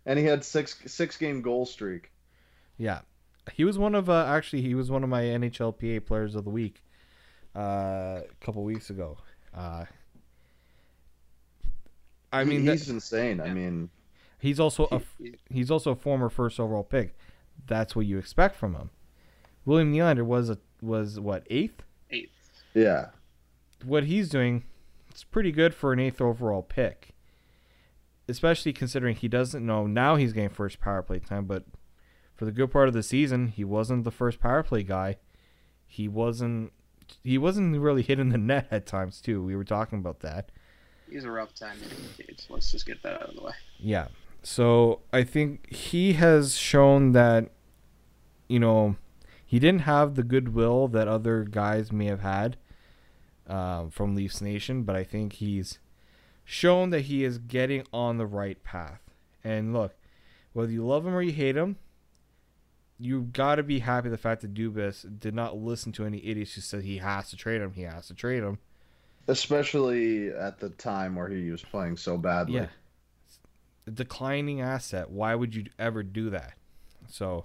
[0.06, 2.10] And he had six six game goal streak.
[2.78, 3.00] Yeah,
[3.54, 6.50] he was one of uh, actually he was one of my NHLPA players of the
[6.50, 6.82] week
[7.56, 9.18] uh, a couple weeks ago.
[9.54, 9.84] Uh,
[12.32, 13.40] I He- mean, that- he's insane.
[13.40, 13.90] I mean,
[14.38, 15.00] he's also a
[15.50, 17.16] he's also a former first overall pick.
[17.66, 18.90] That's what you expect from him.
[19.64, 21.82] William Nylander was a was what eighth.
[22.10, 22.62] eighth.
[22.74, 23.10] yeah.
[23.84, 24.64] What he's doing,
[25.10, 27.14] it's pretty good for an eighth overall pick.
[28.28, 31.64] Especially considering he doesn't know now he's getting first power play time, but
[32.38, 35.16] for the good part of the season, he wasn't the first power play guy.
[35.86, 36.72] He wasn't
[37.24, 39.42] he wasn't really hitting the net at times too.
[39.42, 40.50] We were talking about that.
[41.10, 42.46] He's a rough time the.
[42.48, 43.52] Let's just get that out of the way.
[43.78, 44.08] Yeah.
[44.42, 47.50] So I think he has shown that,
[48.46, 48.96] you know,
[49.44, 52.56] he didn't have the goodwill that other guys may have had
[53.48, 55.78] um, from Leafs Nation, but I think he's
[56.44, 59.00] shown that he is getting on the right path.
[59.42, 59.96] And look,
[60.52, 61.76] whether you love him or you hate him,
[62.98, 66.54] you got to be happy the fact that Dubas did not listen to any idiots
[66.54, 67.72] who said he has to trade him.
[67.72, 68.58] He has to trade him.
[69.28, 72.56] especially at the time where he was playing so badly.
[72.56, 72.66] Yeah.
[73.86, 75.10] A declining asset.
[75.10, 76.54] Why would you ever do that?
[77.08, 77.44] So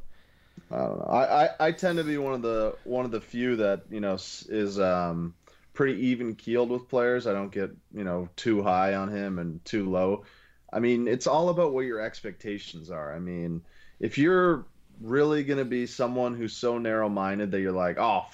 [0.71, 1.05] I don't know.
[1.05, 3.99] I, I, I tend to be one of the one of the few that you
[3.99, 5.35] know is um,
[5.73, 7.27] pretty even keeled with players.
[7.27, 10.25] I don't get you know too high on him and too low.
[10.71, 13.15] I mean, it's all about what your expectations are.
[13.15, 13.61] I mean,
[13.99, 14.65] if you're
[15.01, 18.25] really going to be someone who's so narrow minded that you're like, oh,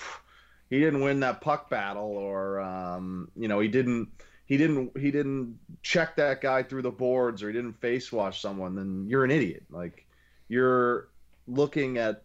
[0.70, 4.10] he didn't win that puck battle, or um, you know, he didn't
[4.46, 8.42] he didn't he didn't check that guy through the boards, or he didn't face wash
[8.42, 9.64] someone, then you're an idiot.
[9.70, 10.06] Like
[10.48, 11.10] you're
[11.48, 12.24] looking at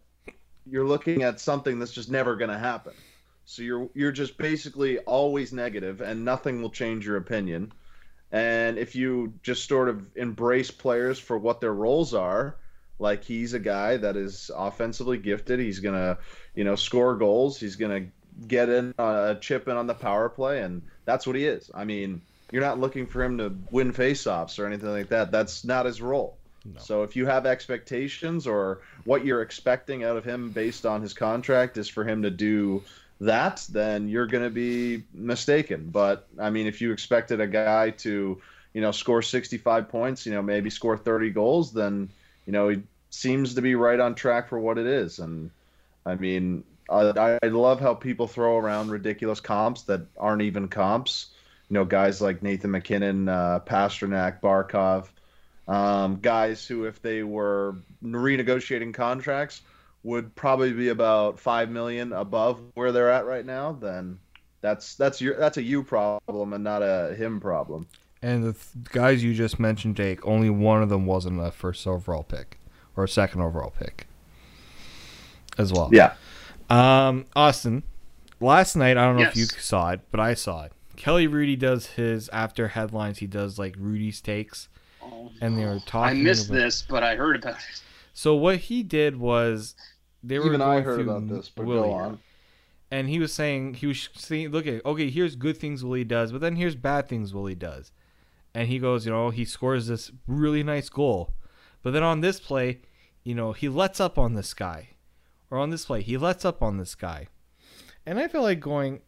[0.69, 2.93] you're looking at something that's just never going to happen.
[3.45, 7.71] So you're you're just basically always negative, and nothing will change your opinion.
[8.31, 12.57] And if you just sort of embrace players for what their roles are,
[12.99, 16.17] like he's a guy that is offensively gifted, he's gonna
[16.55, 18.05] you know score goals, he's gonna
[18.47, 21.71] get in uh, chip in on the power play, and that's what he is.
[21.73, 25.31] I mean, you're not looking for him to win faceoffs or anything like that.
[25.31, 26.37] That's not his role.
[26.65, 26.79] No.
[26.79, 31.13] So if you have expectations or what you're expecting out of him based on his
[31.13, 32.83] contract is for him to do
[33.21, 35.89] that, then you're going to be mistaken.
[35.91, 38.41] But I mean, if you expected a guy to,
[38.73, 42.09] you know, score 65 points, you know, maybe score 30 goals, then
[42.45, 45.19] you know he seems to be right on track for what it is.
[45.19, 45.51] And
[46.05, 51.27] I mean, I, I love how people throw around ridiculous comps that aren't even comps.
[51.69, 55.07] You know, guys like Nathan MacKinnon, uh, Pastrnak, Barkov
[55.67, 59.61] um, guys who, if they were renegotiating contracts,
[60.03, 63.71] would probably be about five million above where they're at right now.
[63.71, 64.19] Then
[64.61, 67.87] that's that's your that's a you problem and not a him problem.
[68.21, 71.85] And the th- guys you just mentioned, Jake, only one of them wasn't a first
[71.85, 72.57] overall pick
[72.95, 74.07] or a second overall pick
[75.57, 75.89] as well.
[75.91, 76.13] Yeah,
[76.69, 77.83] Um, Austin,
[78.39, 80.71] last night, I don't know if you saw it, but I saw it.
[80.95, 84.69] Kelly Hrudey does his after headlines, he does like Hrudey's takes.
[85.03, 87.81] Oh, And they were I missed about- this, but I heard about it.
[88.13, 89.75] So what he did was
[90.23, 91.49] they were even I going heard about this.
[91.49, 92.19] But Willie, go on.
[92.89, 96.31] and he was saying he was saying, look at okay, here's good things Willie does,
[96.31, 97.91] but then here's bad things Willie does,
[98.55, 101.33] and he goes, you know, he scores this really nice goal,
[101.83, 102.79] but then on this play,
[103.23, 104.89] you know, he lets up on this guy,
[105.51, 107.27] or on this play, he lets up on this guy,
[108.05, 109.01] and I feel like going.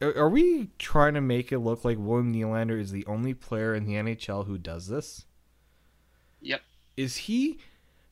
[0.00, 3.84] Are we trying to make it look like William Nylander is the only player in
[3.84, 5.24] the NHL who does this?
[6.40, 6.60] Yep.
[6.96, 7.58] Is he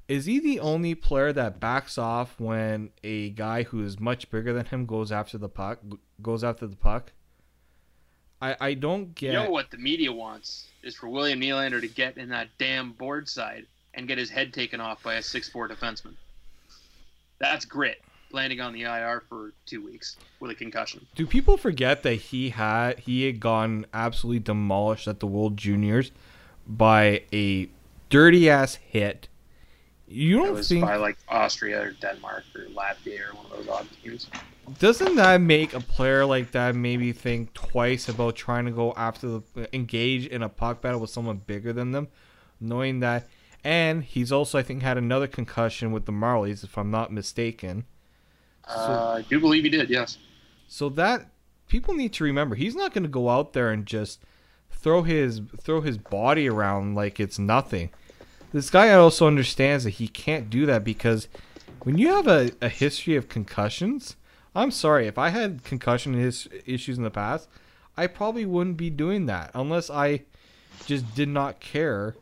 [0.09, 4.53] is he the only player that backs off when a guy who is much bigger
[4.53, 5.81] than him goes after the puck
[6.23, 7.13] goes after the puck?
[8.41, 11.89] I I don't get You know what the media wants is for William Nylander to
[11.89, 15.69] get in that damn board side and get his head taken off by a six-four
[15.69, 16.15] defenseman.
[17.39, 18.03] That's grit.
[18.33, 21.07] Landing on the IR for two weeks with a concussion.
[21.15, 26.11] Do people forget that he had he had gone absolutely demolished at the World Juniors
[26.67, 27.69] by a
[28.11, 29.29] dirty ass hit?
[30.09, 33.89] You don't think by like Austria or Denmark or Latvia or one of those odd
[34.03, 34.29] teams.
[34.79, 39.29] Doesn't that make a player like that maybe think twice about trying to go after
[39.55, 42.09] the engage in a puck battle with someone bigger than them,
[42.61, 43.29] knowing that
[43.65, 47.85] and he's also I think had another concussion with the Marlies if I'm not mistaken.
[48.65, 49.91] Uh, I do believe he did.
[49.91, 50.19] Yes.
[50.69, 51.31] So that
[51.69, 54.21] people need to remember he's not going to go out there and just
[54.71, 57.91] throw his throw his body around like it's nothing.
[58.53, 61.29] This guy also understands that he can't do that because
[61.83, 64.17] when you have a, a history of concussions,
[64.57, 67.49] I'm sorry if I had concussion his, issues in the past,
[67.97, 70.23] I probably wouldn't be doing that unless I
[70.87, 72.17] just did not care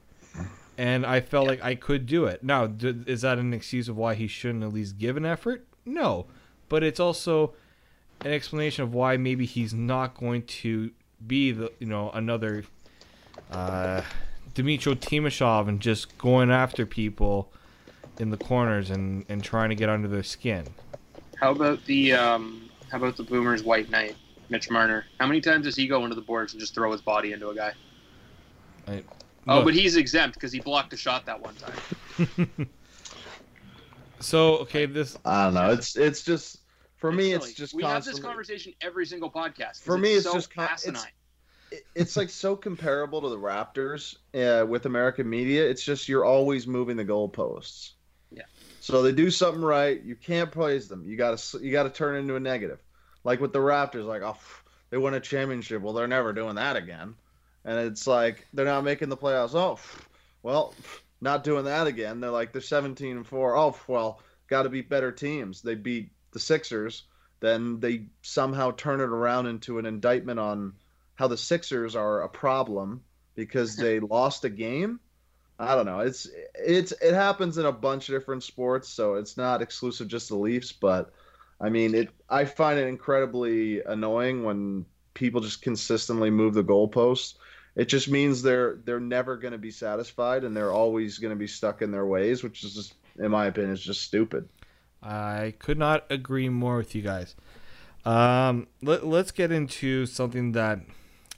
[0.77, 2.43] and I felt like I could do it.
[2.43, 5.65] Now, d- is that an excuse of why he shouldn't at least give an effort?
[5.85, 6.27] No,
[6.69, 7.55] but it's also
[8.23, 10.91] an explanation of why maybe he's not going to
[11.25, 12.65] be the you know another
[13.51, 14.03] uh,
[14.55, 17.53] Dmytro Timashov and just going after people
[18.19, 20.67] in the corners and, and trying to get under their skin.
[21.41, 24.17] How about the um, how about the Boomers' White Knight,
[24.49, 25.07] Mitch Marner?
[25.19, 27.49] How many times does he go into the boards and just throw his body into
[27.49, 27.73] a guy?
[28.89, 29.03] I-
[29.47, 32.69] Oh, but he's exempt because he blocked a shot that one time.
[34.21, 35.71] so okay, this I don't know.
[35.71, 36.61] It's it's just
[36.97, 37.33] for me.
[37.33, 39.83] It's just we have this conversation every single podcast.
[39.83, 41.03] For me, it's so just con- asinine.
[41.71, 45.69] it- it's like so comparable to the Raptors uh, with American media.
[45.69, 47.93] It's just you're always moving the goalposts.
[48.85, 51.09] So they do something right, you can't praise them.
[51.09, 52.81] You got to you got to turn into a negative.
[53.25, 54.37] Like with the Raptors, like oh,
[54.91, 55.81] they won a championship.
[55.81, 57.15] Well, they're never doing that again.
[57.65, 59.55] And it's like they're not making the playoffs.
[59.55, 59.79] Oh,
[60.43, 60.75] well,
[61.23, 62.21] not doing that again.
[62.21, 63.57] They're like they're 17 and four.
[63.57, 65.63] Oh, well, got to beat better teams.
[65.63, 67.05] They beat the Sixers.
[67.41, 70.75] Then they somehow turn it around into an indictment on
[71.15, 73.03] how the Sixers are a problem
[73.35, 75.01] because they lost a game.
[75.59, 76.01] I don't know.
[76.01, 80.29] It's it's it happens in a bunch of different sports, so it's not exclusive just
[80.29, 80.73] the Leafs.
[80.73, 81.13] But
[81.61, 82.11] I mean, it.
[82.29, 87.35] I find it incredibly annoying when people just consistently move the goalposts.
[87.77, 91.39] It just means they're they're never going to be satisfied, and they're always going to
[91.39, 94.49] be stuck in their ways, which is just, in my opinion, is just stupid.
[95.03, 97.37] I could not agree more with you guys.
[98.05, 100.81] Um, let, let's get into something that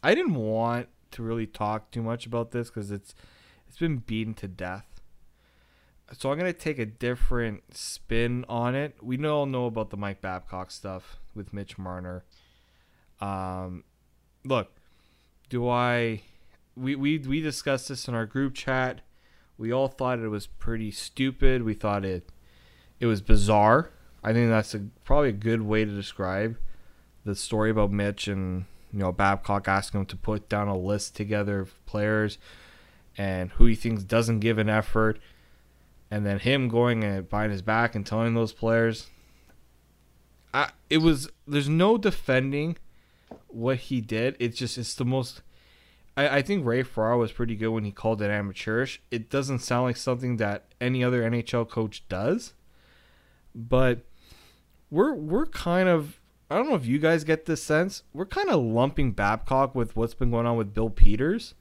[0.02, 3.14] I didn't want to really talk too much about this because it's
[3.76, 4.86] it's been beaten to death.
[6.16, 8.96] So I'm gonna take a different spin on it.
[9.02, 12.24] We all know about the Mike Babcock stuff with Mitch Marner.
[13.20, 13.84] Um,
[14.46, 14.72] look,
[15.50, 16.22] do I?
[16.74, 19.02] We we we discussed this in our group chat.
[19.58, 21.62] We all thought it was pretty stupid.
[21.62, 22.30] We thought it
[22.98, 23.90] it was bizarre.
[24.24, 26.56] I think that's a, probably a good way to describe
[27.26, 31.14] the story about Mitch and you know Babcock asking him to put down a list
[31.14, 32.38] together of players
[33.18, 35.18] and who he thinks doesn't give an effort,
[36.10, 39.08] and then him going and behind his back and telling those players.
[40.52, 42.76] I it was there's no defending
[43.48, 44.36] what he did.
[44.38, 45.42] It's just it's the most.
[46.16, 49.02] I, I think Ray Ferraro was pretty good when he called it amateurish.
[49.10, 52.54] It doesn't sound like something that any other NHL coach does,
[53.54, 54.00] but
[54.90, 58.02] we're we're kind of I don't know if you guys get this sense.
[58.12, 61.54] We're kind of lumping Babcock with what's been going on with Bill Peters.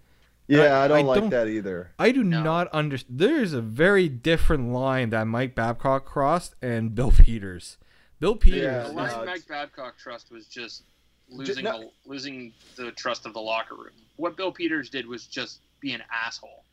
[0.47, 1.91] Yeah, I, I don't I like don't, that either.
[1.97, 2.43] I do no.
[2.43, 3.19] not understand.
[3.19, 7.77] There's a very different line that Mike Babcock crossed and Bill Peters.
[8.19, 8.62] Bill Peters.
[8.62, 10.84] Yeah, the line Mike Babcock trust was just
[11.29, 11.79] losing no.
[11.79, 13.93] the, losing the trust of the locker room.
[14.17, 16.63] What Bill Peters did was just be an asshole.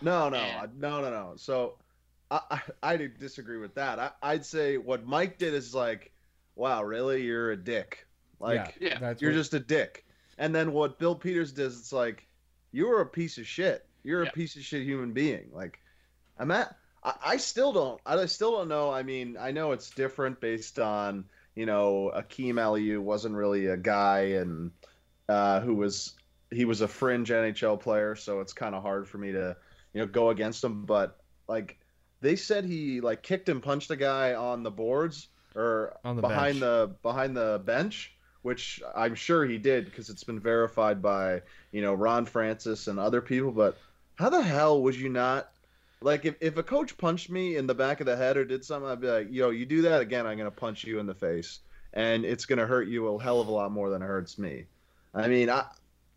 [0.00, 1.32] No, no, and, no, no, no.
[1.36, 1.74] So
[2.30, 3.98] I, I, I disagree with that.
[3.98, 6.12] I, I'd say what Mike did is like
[6.58, 7.22] wow, really?
[7.22, 8.06] You're a dick.
[8.40, 9.14] Like, yeah, yeah.
[9.18, 10.04] you're just a dick.
[10.36, 12.26] And then what Bill Peters does, it's like,
[12.78, 13.84] you're a piece of shit.
[14.04, 14.30] You're yeah.
[14.30, 15.50] a piece of shit human being.
[15.52, 15.80] Like,
[16.38, 16.76] I'm at.
[17.02, 18.00] I, I still don't.
[18.06, 18.92] I still don't know.
[18.92, 21.24] I mean, I know it's different based on
[21.56, 24.70] you know Akim Aliu wasn't really a guy and
[25.28, 26.14] uh, who was
[26.52, 29.56] he was a fringe NHL player, so it's kind of hard for me to
[29.92, 30.84] you know go against him.
[30.84, 31.80] But like
[32.20, 36.22] they said, he like kicked and punched a guy on the boards or on the
[36.22, 36.60] behind bench.
[36.60, 41.82] the behind the bench, which I'm sure he did because it's been verified by you
[41.82, 43.52] know Ron Francis and other people.
[43.52, 43.76] But
[44.16, 45.50] how the hell would you not?
[46.00, 48.64] Like if, if a coach punched me in the back of the head or did
[48.64, 51.14] something, I'd be like, yo, you do that again, I'm gonna punch you in the
[51.14, 51.60] face,
[51.92, 54.66] and it's gonna hurt you a hell of a lot more than it hurts me.
[55.14, 55.64] I mean, I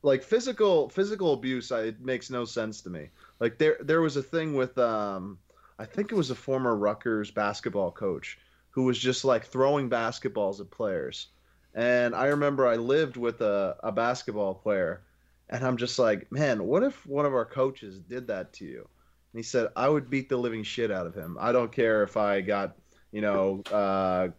[0.03, 1.71] like physical physical abuse.
[1.71, 3.09] I, it makes no sense to me.
[3.39, 5.37] Like there there was a thing with um,
[5.79, 8.37] I think it was a former Rutgers basketball coach
[8.71, 11.27] who was just like throwing basketballs at players.
[11.73, 15.01] And I remember I lived with a, a basketball player,
[15.49, 18.87] and I'm just like, man, what if one of our coaches did that to you?
[19.33, 21.37] And he said, I would beat the living shit out of him.
[21.39, 22.75] I don't care if I got,
[23.11, 24.29] you know, uh,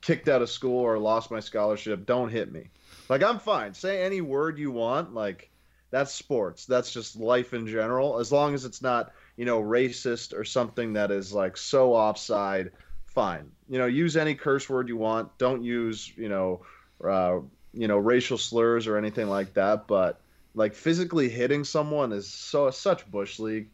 [0.00, 2.06] kicked out of school or lost my scholarship.
[2.06, 2.70] Don't hit me.
[3.08, 3.74] Like, I'm fine.
[3.74, 5.14] Say any word you want.
[5.14, 5.50] Like,
[5.90, 6.66] that's sports.
[6.66, 8.20] That's just life in general.
[8.20, 12.70] As long as it's not, you know, racist or something that is like so offside
[13.06, 13.50] fine.
[13.68, 15.36] You know, use any curse word you want.
[15.38, 16.62] Don't use, you know,
[17.04, 17.40] uh,
[17.72, 19.86] you know, racial slurs or anything like that.
[19.86, 20.20] But
[20.54, 23.68] like physically hitting someone is so such bush league.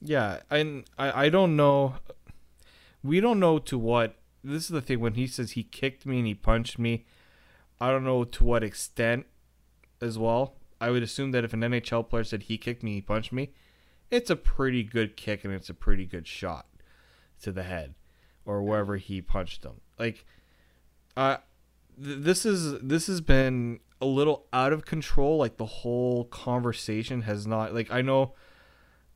[0.00, 1.96] Yeah, and I I don't know.
[3.02, 4.16] We don't know to what.
[4.42, 7.06] This is the thing when he says he kicked me and he punched me.
[7.80, 9.26] I don't know to what extent,
[10.04, 10.54] as well.
[10.80, 13.50] I would assume that if an NHL player said he kicked me, he punched me,
[14.10, 16.66] it's a pretty good kick and it's a pretty good shot
[17.42, 17.94] to the head
[18.44, 19.80] or wherever he punched them.
[19.98, 20.24] Like,
[21.16, 21.38] uh,
[22.02, 25.38] th- this is this has been a little out of control.
[25.38, 27.74] Like the whole conversation has not.
[27.74, 28.32] Like I know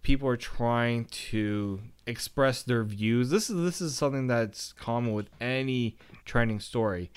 [0.03, 3.31] people are trying to express their views.
[3.31, 7.11] This is this is something that's common with any trending story.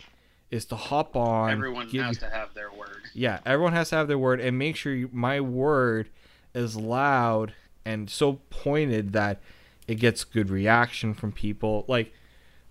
[0.49, 1.49] Is to hop on.
[1.51, 3.03] Everyone has to have their word.
[3.14, 6.09] Yeah, everyone has to have their word, and make sure you, my word
[6.53, 7.53] is loud
[7.86, 9.39] and so pointed that
[9.88, 11.86] it gets good reaction from people.
[11.88, 12.14] Like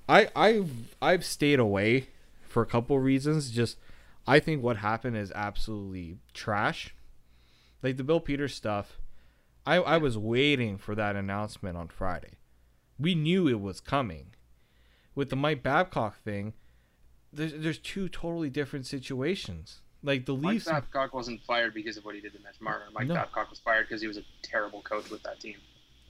[0.09, 2.09] I I've I've stayed away
[2.51, 3.51] for a couple reasons.
[3.51, 3.79] Just
[4.27, 6.95] I think what happened is absolutely trash.
[7.83, 9.01] Like the Bill Peters stuff,
[9.65, 12.39] I I was waiting for that announcement on Friday.
[12.99, 14.35] We knew it was coming.
[15.15, 16.53] With the Mike Babcock thing,
[17.33, 19.81] there's there's two totally different situations.
[20.03, 20.67] Like the Leafs.
[20.67, 22.87] Mike Babcock wasn't fired because of what he did to Mitch Marner.
[22.93, 23.15] Mike no.
[23.15, 25.57] Babcock was fired because he was a terrible coach with that team.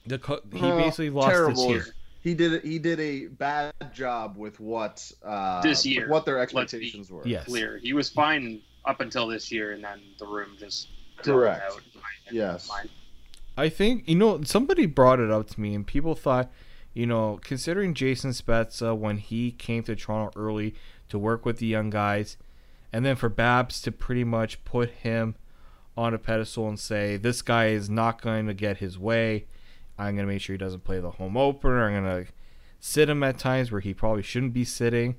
[0.05, 1.67] The co- he basically lost terrible.
[1.67, 1.85] this year.
[2.21, 7.09] He did he did a bad job with what uh, this year what their expectations
[7.09, 7.25] were.
[7.25, 7.45] Yes.
[7.45, 7.77] clear.
[7.77, 11.63] He was fine up until this year, and then the room just Correct.
[11.63, 11.81] out.
[12.31, 12.69] Yes.
[12.69, 12.89] Mine.
[13.57, 16.51] I think you know somebody brought it up to me, and people thought,
[16.93, 20.75] you know, considering Jason Spezza when he came to Toronto early
[21.09, 22.37] to work with the young guys,
[22.93, 25.35] and then for Babs to pretty much put him
[25.97, 29.45] on a pedestal and say this guy is not going to get his way.
[30.01, 31.85] I'm going to make sure he doesn't play the home opener.
[31.85, 32.31] I'm going to
[32.79, 35.17] sit him at times where he probably shouldn't be sitting.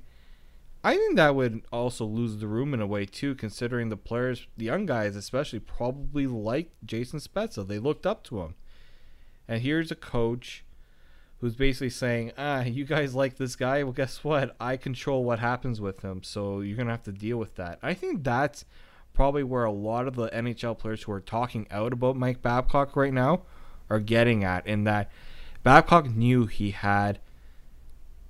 [0.83, 4.45] I think that would also lose the room in a way too, considering the players,
[4.57, 7.65] the young guys especially, probably liked Jason Spezza.
[7.65, 8.55] They looked up to him,
[9.47, 10.65] and here's a coach
[11.39, 13.81] who's basically saying, "Ah, you guys like this guy?
[13.83, 14.57] Well, guess what?
[14.59, 17.93] I control what happens with him, so you're gonna have to deal with that." I
[17.93, 18.65] think that's
[19.13, 22.97] probably where a lot of the NHL players who are talking out about Mike Babcock
[22.97, 23.43] right now
[23.89, 25.11] are getting at, in that
[25.63, 27.19] Babcock knew he had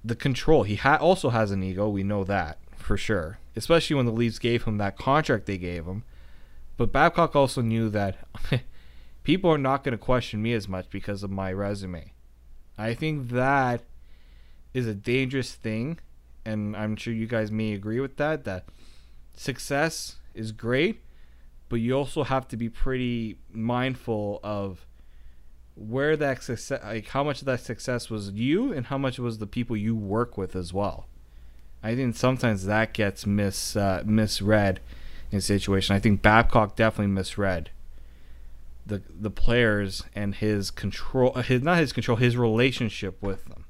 [0.04, 0.64] the control.
[0.64, 1.90] He ha- also has an ego.
[1.90, 5.86] We know that for sure, especially when the Leafs gave him that contract they gave
[5.86, 6.04] him.
[6.78, 8.18] But Babcock also knew that
[9.24, 12.14] people are not going to question me as much because of my resume.
[12.78, 13.84] I think that
[14.74, 16.00] is a dangerous thing,
[16.46, 18.44] and I'm sure you guys may agree with that.
[18.44, 18.66] That
[19.36, 21.02] success is great,
[21.70, 24.86] but you also have to be pretty mindful of
[25.76, 29.38] where that success, like how much of that success was you, and how much was
[29.38, 31.08] the people you work with as well.
[31.82, 34.80] I think sometimes that gets mis uh, misread
[35.32, 35.96] in situation.
[35.96, 37.70] I think Babcock definitely misread
[38.86, 43.66] the the players and his control, his not his control, his relationship with them.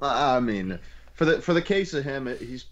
[0.00, 0.78] I mean,
[1.14, 2.66] for the for the case of him, he's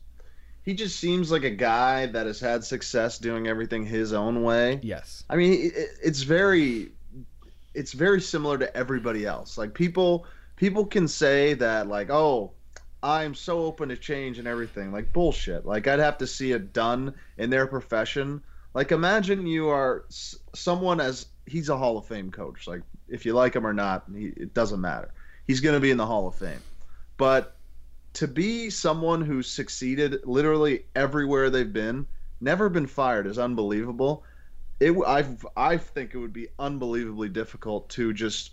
[0.64, 4.80] he just seems like a guy that has had success doing everything his own way.
[4.82, 5.24] Yes.
[5.30, 6.90] I mean, it, it's very
[7.74, 9.56] it's very similar to everybody else.
[9.58, 12.52] Like people people can say that like, "Oh,
[13.02, 15.66] I'm so open to change and everything." Like bullshit.
[15.66, 18.42] Like I'd have to see it done in their profession.
[18.74, 20.04] Like imagine you are
[20.54, 22.66] someone as he's a Hall of Fame coach.
[22.66, 25.12] Like if you like him or not, he, it doesn't matter.
[25.46, 26.62] He's going to be in the Hall of Fame.
[27.16, 27.56] But
[28.14, 32.06] to be someone who's succeeded literally everywhere they've been,
[32.40, 34.24] never been fired is unbelievable.
[34.80, 35.26] It I
[35.56, 38.52] I think it would be unbelievably difficult to just.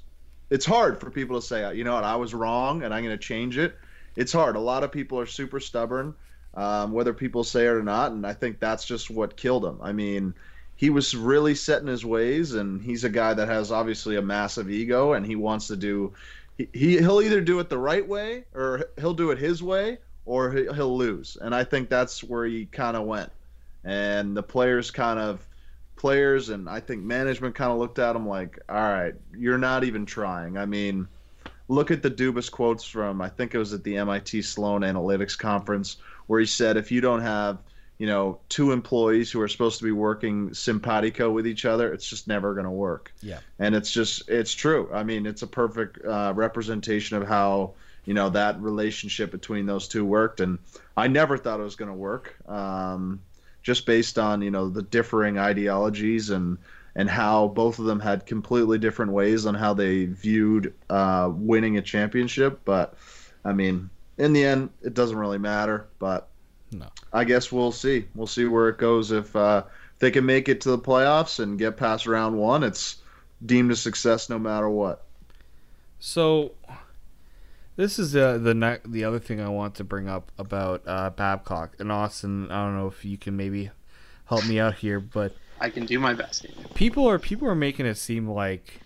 [0.49, 3.17] It's hard for people to say, you know what, I was wrong and I'm going
[3.17, 3.75] to change it.
[4.15, 4.55] It's hard.
[4.55, 6.15] A lot of people are super stubborn,
[6.53, 9.79] um, whether people say it or not, and I think that's just what killed him.
[9.81, 10.33] I mean,
[10.75, 14.21] he was really set in his ways, and he's a guy that has obviously a
[14.21, 16.13] massive ego, and he wants to do.
[16.57, 19.97] He, he he'll either do it the right way or he'll do it his way
[20.25, 23.31] or he- he'll lose, and I think that's where he kind of went,
[23.83, 25.45] and the players kind of
[25.97, 29.83] players and I think management kind of looked at him like, all right, you're not
[29.83, 30.57] even trying.
[30.57, 31.07] I mean,
[31.67, 35.37] look at the Dubas quotes from I think it was at the MIT Sloan Analytics
[35.37, 37.57] conference where he said if you don't have
[37.97, 42.07] you know two employees who are supposed to be working simpatico with each other, it's
[42.07, 43.11] just never going to work.
[43.21, 43.39] Yeah.
[43.59, 44.89] And it's just it's true.
[44.93, 47.73] I mean, it's a perfect uh, representation of how
[48.05, 50.59] you know that relationship between those two worked, and
[50.95, 52.35] I never thought it was going to work.
[52.47, 53.21] Um,
[53.67, 56.57] just based on you know the differing ideologies and
[56.95, 61.77] and how both of them had completely different ways on how they viewed uh, winning
[61.77, 62.61] a championship.
[62.63, 62.93] But
[63.43, 65.85] I mean, in the end, it doesn't really matter.
[65.99, 66.29] But
[66.71, 66.87] No.
[67.11, 68.05] I guess we'll see.
[68.15, 69.11] We'll see where it goes.
[69.11, 69.63] If uh,
[69.99, 72.95] they can make it to the playoffs and get past round one, it's
[73.45, 75.03] deemed a success no matter what.
[75.99, 76.53] So,
[77.77, 81.11] this is the the ne- the other thing I want to bring up about uh,
[81.11, 82.51] Babcock and Austin.
[82.51, 83.69] I don't know if you can maybe
[84.25, 86.45] help me out here, but I can do my best.
[86.73, 88.81] people are people are making it seem like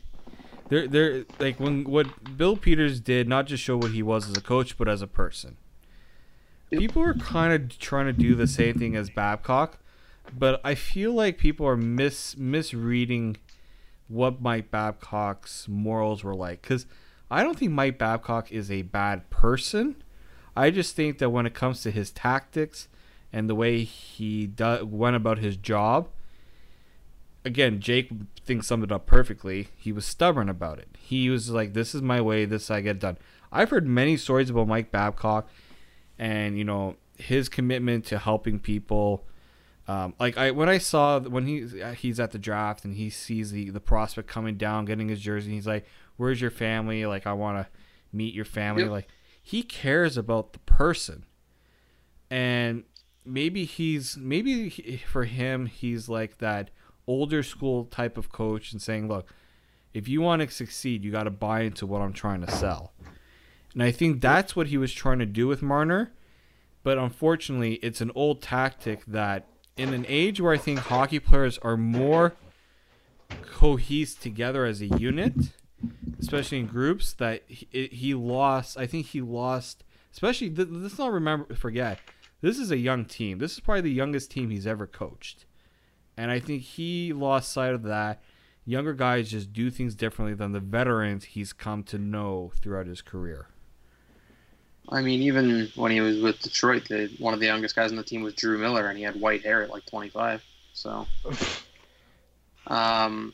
[0.69, 4.37] they're they're like when what Bill Peters did not just show what he was as
[4.37, 5.57] a coach, but as a person.
[6.69, 9.79] People are kind of trying to do the same thing as Babcock,
[10.37, 13.37] but I feel like people are mis misreading
[14.07, 16.85] what Mike Babcock's morals were like because
[17.31, 20.03] I don't think Mike Babcock is a bad person.
[20.55, 22.89] I just think that when it comes to his tactics
[23.31, 26.09] and the way he do- went about his job,
[27.45, 28.11] again, Jake
[28.45, 29.69] thinks summed it up perfectly.
[29.77, 30.89] He was stubborn about it.
[30.99, 32.43] He was like, "This is my way.
[32.43, 33.17] This I get done."
[33.49, 35.49] I've heard many stories about Mike Babcock,
[36.19, 39.25] and you know his commitment to helping people.
[39.87, 43.51] Um, like I when I saw when he he's at the draft and he sees
[43.51, 45.85] the the prospect coming down, getting his jersey, he's like,
[46.21, 47.05] "Where's your family?
[47.07, 47.67] Like I want to
[48.13, 48.91] meet your family." Yep.
[48.91, 49.07] Like
[49.41, 51.25] he cares about the person,
[52.29, 52.83] and
[53.25, 56.69] maybe he's maybe he, for him he's like that
[57.07, 59.33] older school type of coach and saying, "Look,
[59.95, 62.93] if you want to succeed, you got to buy into what I'm trying to sell."
[63.73, 66.11] And I think that's what he was trying to do with Marner,
[66.83, 71.57] but unfortunately, it's an old tactic that in an age where I think hockey players
[71.59, 72.33] are more
[73.29, 75.33] cohesed together as a unit,
[76.19, 78.77] especially in groups, that he, he lost.
[78.77, 79.83] I think he lost.
[80.11, 81.99] Especially, th- let's not remember forget.
[82.41, 83.37] This is a young team.
[83.37, 85.45] This is probably the youngest team he's ever coached,
[86.17, 88.21] and I think he lost sight of that.
[88.65, 93.01] Younger guys just do things differently than the veterans he's come to know throughout his
[93.01, 93.47] career.
[94.89, 97.97] I mean, even when he was with Detroit, the, one of the youngest guys on
[97.97, 100.43] the team was Drew Miller, and he had white hair at like 25.
[100.73, 101.07] So,
[102.67, 103.33] um,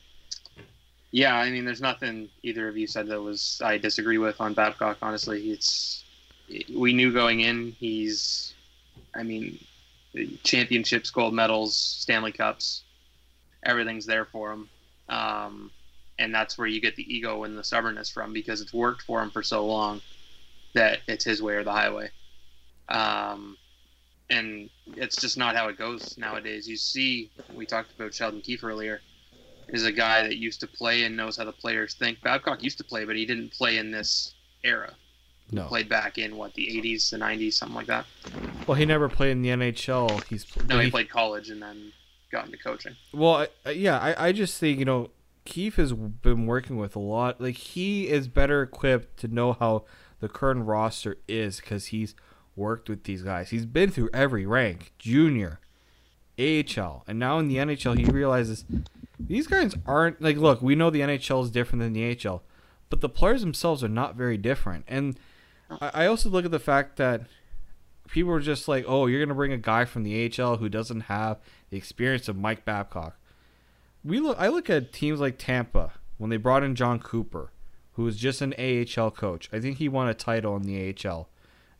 [1.11, 4.53] yeah, I mean, there's nothing either of you said that was I disagree with on
[4.53, 4.97] Babcock.
[5.01, 6.03] Honestly, it's
[6.73, 8.53] we knew going in he's,
[9.15, 9.59] I mean,
[10.43, 12.83] championships, gold medals, Stanley Cups,
[13.63, 14.69] everything's there for him,
[15.09, 15.71] um,
[16.19, 19.21] and that's where you get the ego and the stubbornness from because it's worked for
[19.21, 20.01] him for so long
[20.73, 22.09] that it's his way or the highway.
[22.89, 23.57] Um,
[24.29, 26.67] and it's just not how it goes nowadays.
[26.67, 29.01] You see, we talked about Sheldon Keefe earlier,
[29.69, 32.21] is a guy that used to play and knows how the players think.
[32.21, 34.93] Babcock used to play, but he didn't play in this era.
[35.51, 35.63] No.
[35.63, 38.05] He played back in what the 80s, the 90s, something like that.
[38.65, 40.23] Well, he never played in the NHL.
[40.25, 41.93] He's no, he, played college and then
[42.31, 42.95] got into coaching.
[43.13, 45.09] Well, yeah, I, I just think you know
[45.45, 47.39] Keefe has been working with a lot.
[47.39, 49.85] Like he is better equipped to know how
[50.19, 52.15] the current roster is because he's
[52.55, 53.51] worked with these guys.
[53.51, 55.59] He's been through every rank, junior,
[56.37, 58.65] AHL, and now in the NHL, he realizes
[59.19, 60.37] these guys aren't like.
[60.37, 62.43] Look, we know the NHL is different than the AHL,
[62.89, 64.85] but the players themselves are not very different.
[64.87, 65.19] And
[65.69, 67.21] I, I also look at the fact that
[68.09, 71.01] people are just like, "Oh, you're gonna bring a guy from the AHL who doesn't
[71.01, 71.39] have
[71.69, 73.17] the experience of Mike Babcock."
[74.03, 74.37] We look.
[74.39, 77.51] I look at teams like Tampa when they brought in Jon Cooper
[77.97, 79.49] who was just an AHL coach.
[79.51, 81.27] I think he won a title in the AHL.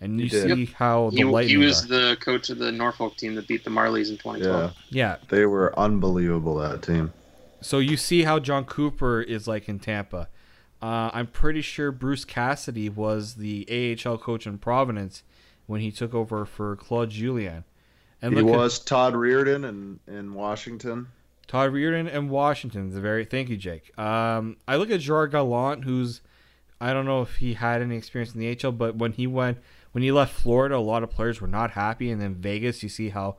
[0.01, 1.87] And you see how the he, he was are.
[1.87, 4.73] the coach of the Norfolk team that beat the Marlies in 2012.
[4.89, 5.11] Yeah.
[5.11, 5.17] yeah.
[5.29, 7.13] They were unbelievable that team.
[7.67, 10.29] So you see how Jon Cooper is like in Tampa.
[10.81, 13.67] Uh, I'm pretty sure Bruce Cassidy was the
[14.05, 15.23] AHL coach in Providence
[15.65, 17.65] when he took over for Claude Julien.
[18.21, 21.09] And he was at, Todd Reirden in, in Washington.
[21.45, 22.89] Todd Reirden and Washington.
[22.91, 23.97] The very thank you, Jake.
[23.99, 26.21] Um, I look at Gerard Gallant, who's
[26.79, 29.57] I don't know if he had any experience in the HL, but when he went
[29.91, 32.87] when he left Florida, a lot of players were not happy, and then Vegas, you
[32.87, 33.35] see how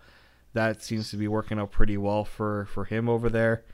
[0.53, 3.65] that seems to be working out pretty well for for him over there.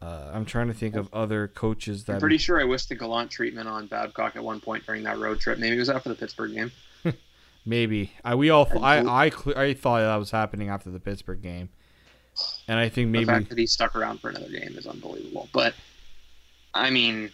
[0.00, 2.14] Uh, I'm trying to think of other coaches that.
[2.14, 5.18] I'm pretty sure I wished the Gallant treatment on Babcock at one point during that
[5.18, 5.58] road trip.
[5.58, 6.72] Maybe it was after the Pittsburgh game.
[7.66, 11.70] Maybe I we all I I I thought that was happening after the Pittsburgh game.
[12.68, 15.48] And I think maybe the fact that he stuck around for another game is unbelievable.
[15.54, 15.74] But
[16.74, 17.30] I mean,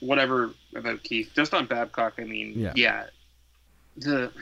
[0.00, 3.06] whatever about Keefe, Just on Babcock, I mean, yeah, yeah
[3.96, 4.32] the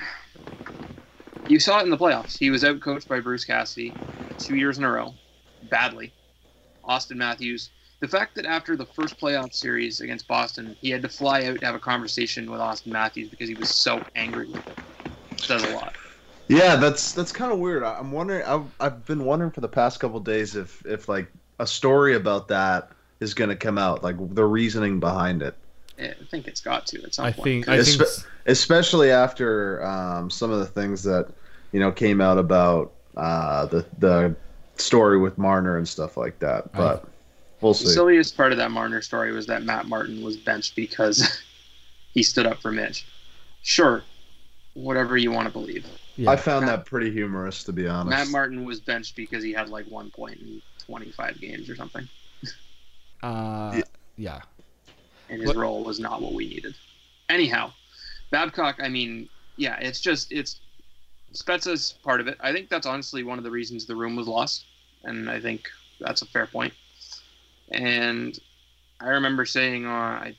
[1.49, 2.37] you saw it in the playoffs.
[2.37, 3.93] He was outcoached by Bruce Cassidy
[4.39, 5.15] two years in a row,
[5.71, 6.13] badly.
[6.87, 7.71] Auston Matthews.
[8.01, 11.61] The fact that after the first playoff series against Boston, he had to fly out
[11.61, 14.87] to have a conversation with Auston Matthews because he was so angry with him
[15.39, 15.95] says a lot.
[16.49, 17.83] Yeah, that's that's kind of weird.
[17.83, 18.45] I'm wondering.
[18.45, 22.49] I've I've been wondering for the past couple days if if like a story about
[22.49, 25.57] that is going to come out, like the reasoning behind it.
[25.99, 27.45] Yeah, I think it's got to at some I point.
[27.45, 28.03] Think, I think,
[28.45, 31.29] especially after um, some of the things that
[31.73, 34.37] you know came out about uh, the the
[34.77, 36.73] story with Marner and stuff like that.
[36.73, 37.09] But I,
[37.61, 37.85] we'll see.
[37.85, 41.43] The silliest part of that Marner story was that Matt Martin was benched because
[42.15, 43.07] he stood up for Mitch.
[43.63, 44.03] Sure,
[44.75, 45.87] whatever you want to believe.
[46.17, 46.31] Yeah.
[46.31, 48.11] I found Matt, that pretty humorous, to be honest.
[48.11, 52.09] Matt Martin was benched because he had like one point in 25 games or something.
[53.23, 53.81] Uh,
[54.17, 54.41] yeah.
[55.31, 55.57] And his what?
[55.57, 56.75] role was not what we needed.
[57.29, 57.73] Anyhow,
[58.31, 60.61] Babcock, I mean, yeah, it's just, it's,
[61.37, 62.37] Spezza's part of it.
[62.41, 64.65] I think that's honestly one of the reasons the room was lost.
[65.05, 65.69] And I think
[66.01, 66.73] that's a fair point.
[67.71, 68.39] And
[69.01, 70.37] I remember saying, uh, I,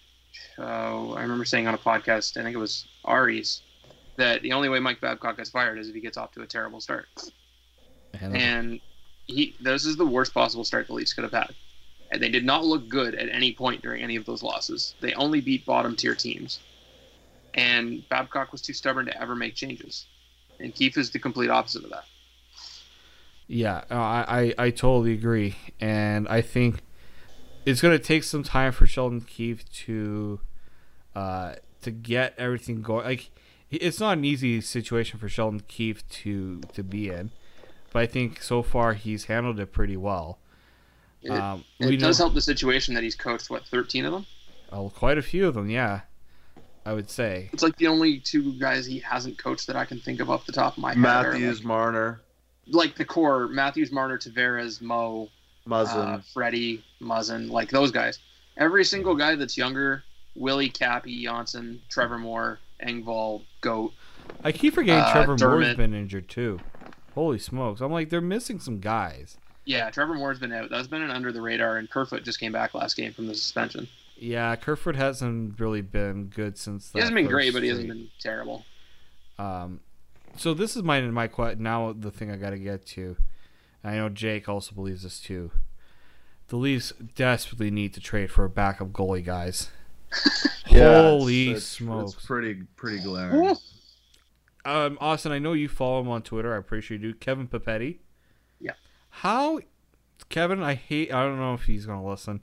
[0.58, 3.62] uh, I remember saying on a podcast, I think it was Ari's,
[4.18, 6.48] that the only way Mike Babcock gets fired is if he gets off to a
[6.48, 7.08] terrible start.
[8.36, 8.80] And
[9.28, 11.54] he this is the worst possible start the Leafs could have had.
[12.12, 14.96] And they did not look good at any point during any of those losses.
[15.02, 16.60] They only beat bottom tier teams.
[17.54, 20.06] And Babcock was too stubborn to ever make changes.
[20.60, 22.06] And Keefe is the complete opposite of that.
[23.48, 25.56] Yeah, I, I, I totally agree.
[25.80, 26.82] And I think
[27.66, 30.40] it's going to take some time for Sheldon Keefe to
[31.16, 33.06] uh, to get everything going.
[33.06, 33.30] Like
[33.70, 37.32] it's not an easy situation for Sheldon Keefe to to be in,
[37.92, 40.40] but I think so far he's handled it pretty well.
[41.22, 44.26] It, um, it does know, help the situation that he's coached what thirteen of them.
[44.72, 46.02] Oh, quite a few of them, yeah.
[46.88, 50.00] I would say it's like the only two guys he hasn't coached that I can
[50.00, 51.00] think of off the top of my head.
[51.00, 52.22] Matthews, like, Marner.
[52.68, 55.28] like the core: Matthews, Marner, Tavares, Mo,
[55.68, 55.96] Muzzin.
[55.98, 58.20] uh, Freddie, Muzzin, like those guys.
[58.56, 60.02] Every single guy that's younger,
[60.34, 63.92] Willie, Cappy, Johnsson, Trevor Moore, Engvall, Goat.
[64.46, 66.62] I keep forgetting Uh, Trevor Moore's been injured too.
[67.16, 67.82] Holy smokes!
[67.82, 69.38] I'm like they're missing some guys.
[69.66, 70.70] Yeah, Trevor Moore's been out.
[70.70, 73.36] That's been an under the radar, and Kerfoot just came back last game from the
[73.36, 73.90] suspension.
[74.20, 76.92] Yeah, Kerfoot hasn't really been good since.
[76.92, 78.66] He hasn't been great, but he hasn't been terrible.
[79.38, 79.82] Um,
[80.36, 83.16] so this is my my que- now the thing I got to get to.
[83.84, 85.52] I know Jake also believes this too.
[86.48, 89.70] The Leafs desperately need to trade for a backup goalie, guys.
[90.70, 92.14] Yeah, Holy it's- it's- smokes!
[92.16, 93.56] It's pretty pretty glaring.
[94.66, 96.54] Um, Austin, I know you follow him on Twitter.
[96.54, 97.18] I appreciate you, do.
[97.18, 98.00] Kevin Papetti.
[98.60, 98.74] Yeah.
[99.10, 99.60] How,
[100.28, 100.62] Kevin?
[100.62, 101.14] I hate.
[101.14, 102.42] I don't know if he's gonna listen.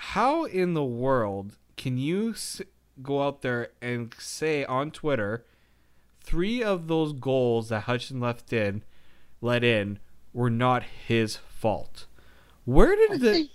[0.00, 2.62] How in the world can you s-
[3.02, 5.44] go out there and say on Twitter,
[6.20, 8.82] three of those goals that Hudson left in,
[9.40, 9.98] let in,
[10.32, 12.06] were not his fault?
[12.64, 13.50] Where I did the think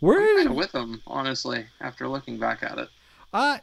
[0.00, 2.88] where I'm kind did of with him, honestly, after looking back at it.
[3.32, 3.58] uh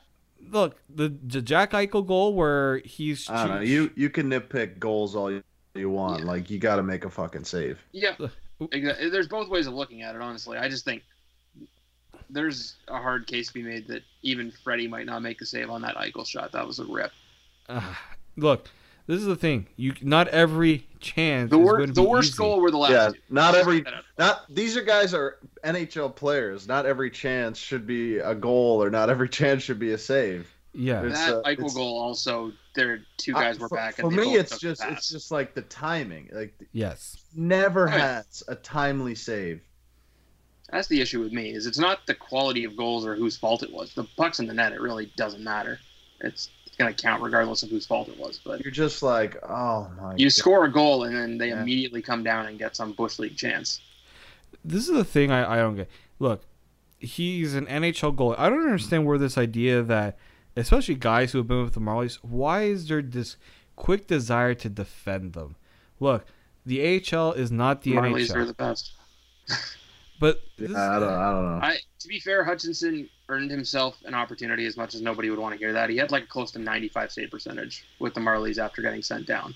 [0.51, 3.62] look the, the Jack Eichel goal where he's I don't know.
[3.62, 5.43] You you can nitpick goals all you,
[5.76, 6.22] you want.
[6.22, 6.26] Yeah.
[6.28, 7.84] Like you got to make a fucking save.
[7.91, 8.32] Yeah, Ugh.
[8.62, 10.22] exa- there's both ways of looking at it.
[10.22, 11.03] Honestly, I just think
[12.30, 15.69] there's a hard case to be made that even Freddie might not make a save
[15.69, 16.51] on that Eichel shot.
[16.51, 17.11] That was a rip.
[17.67, 17.82] Uh,
[18.38, 18.67] look,
[19.07, 19.67] this is the thing.
[19.75, 21.49] You not every chance.
[21.49, 22.38] The is worst, going to the be worst easy.
[22.38, 22.91] goal were the last.
[22.91, 23.19] Yeah, two.
[23.30, 24.03] not every put that out.
[24.17, 26.67] not these are guys are NHL players.
[26.67, 30.51] Not every chance should be a goal, or not every chance should be a save.
[30.71, 32.51] Yeah, It's, that uh, Eichel goal also.
[32.75, 33.95] There, two guys Uh, were for, back.
[33.95, 36.30] For and me, it's just it's just like the timing.
[36.32, 37.17] Like yes.
[37.36, 37.99] never Right.
[37.99, 39.61] has a timely save.
[40.72, 41.51] That's the issue with me.
[41.51, 43.93] Is it's not the quality of goals or whose fault it was.
[43.93, 45.80] The pucks in the net, it really doesn't matter.
[46.22, 48.39] It's, it's going to count regardless of whose fault it was.
[48.43, 50.15] But You're just like, oh my.
[50.15, 50.34] you God.
[50.34, 51.61] score a goal and then they Yeah.
[51.61, 53.82] immediately come down and get some bush league chance.
[54.63, 55.89] This is the thing I, I don't get.
[56.20, 56.43] Look,
[56.99, 58.36] he's an NHL goalie.
[58.38, 60.17] I don't understand where this idea that,
[60.55, 63.38] especially guys who have been with the Marlies, why is there this
[63.76, 65.55] quick desire to defend them?
[65.99, 66.26] Look,
[66.65, 66.82] the
[67.13, 68.91] AHL is not the Marlies NHL, are the best.
[70.20, 71.09] but Yeah, I don't.
[71.13, 71.59] I don't know.
[71.65, 75.53] I, to be fair, Hutchinson earned himself an opportunity as much as nobody would want
[75.53, 75.89] to hear that.
[75.89, 79.53] He had like close to 95 save percentage with the Marlies after getting sent down.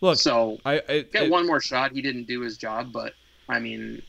[0.00, 1.92] look, so I, I get it- one more shot.
[1.92, 3.14] He didn't do his job, but
[3.48, 4.02] I mean,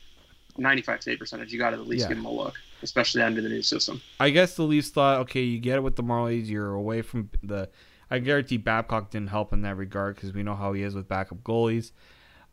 [0.58, 1.52] 95 save percentage.
[1.52, 2.08] You got to at least Yeah.
[2.08, 4.00] give him a look, especially under the new system.
[4.18, 7.30] I guess the Leafs thought, okay, you get it with the Marlies, you're away from
[7.42, 7.68] the.
[8.12, 11.06] I guarantee Babcock didn't help in that regard because we know how he is with
[11.08, 11.92] backup goalies.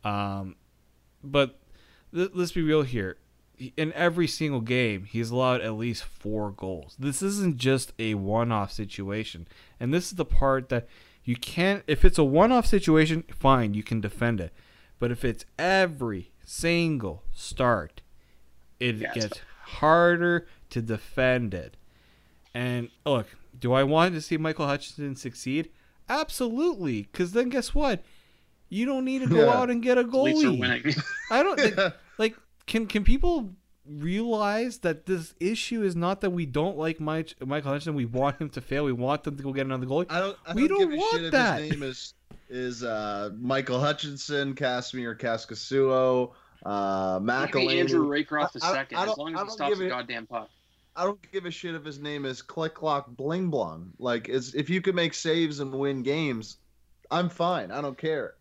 [0.04, 0.56] Um,
[1.24, 1.60] but
[2.14, 3.18] th- let's be real here.
[3.76, 6.96] In every single game, he's allowed at least four goals.
[7.00, 9.48] This isn't just a one-off situation,
[9.80, 10.88] and this is the part that
[11.24, 11.84] you can't.
[11.88, 14.54] If it's a one-off situation, fine, you can defend it.
[15.00, 18.02] But if it's every single start,
[18.80, 21.78] it Yeah, gets harder to defend it.
[22.54, 23.28] And look,
[23.60, 25.70] do I want to see Michael Hutchinson succeed?
[26.08, 28.04] Absolutely, because then guess what?
[28.70, 29.54] You don't need to go Yeah.
[29.58, 30.96] out and get a goalie.
[31.32, 31.94] I don't like.
[32.68, 33.56] Can can people
[33.86, 37.96] realize that this issue is not that we don't like Mike, Michael Hutchinson?
[37.96, 38.84] We want him to fail.
[38.86, 40.06] We want them to go get another goalie.
[40.10, 40.38] I don't.
[40.46, 41.60] I We don't, don't give a want shit that.
[41.62, 42.14] if his name is
[42.50, 46.32] is uh, Michael Hutchinson, Kasimir Kaskisuo,
[46.66, 49.88] uh, Maybe Andrew Raycroft the I- I- second, I as long as he stops the
[49.88, 50.50] goddamn puck.
[50.96, 53.92] I don't give a shit if his name is Click Clock Bling Blong.
[54.00, 56.58] Like, it's, if you can make saves and win games,
[57.12, 57.70] I'm fine.
[57.70, 58.34] I don't care.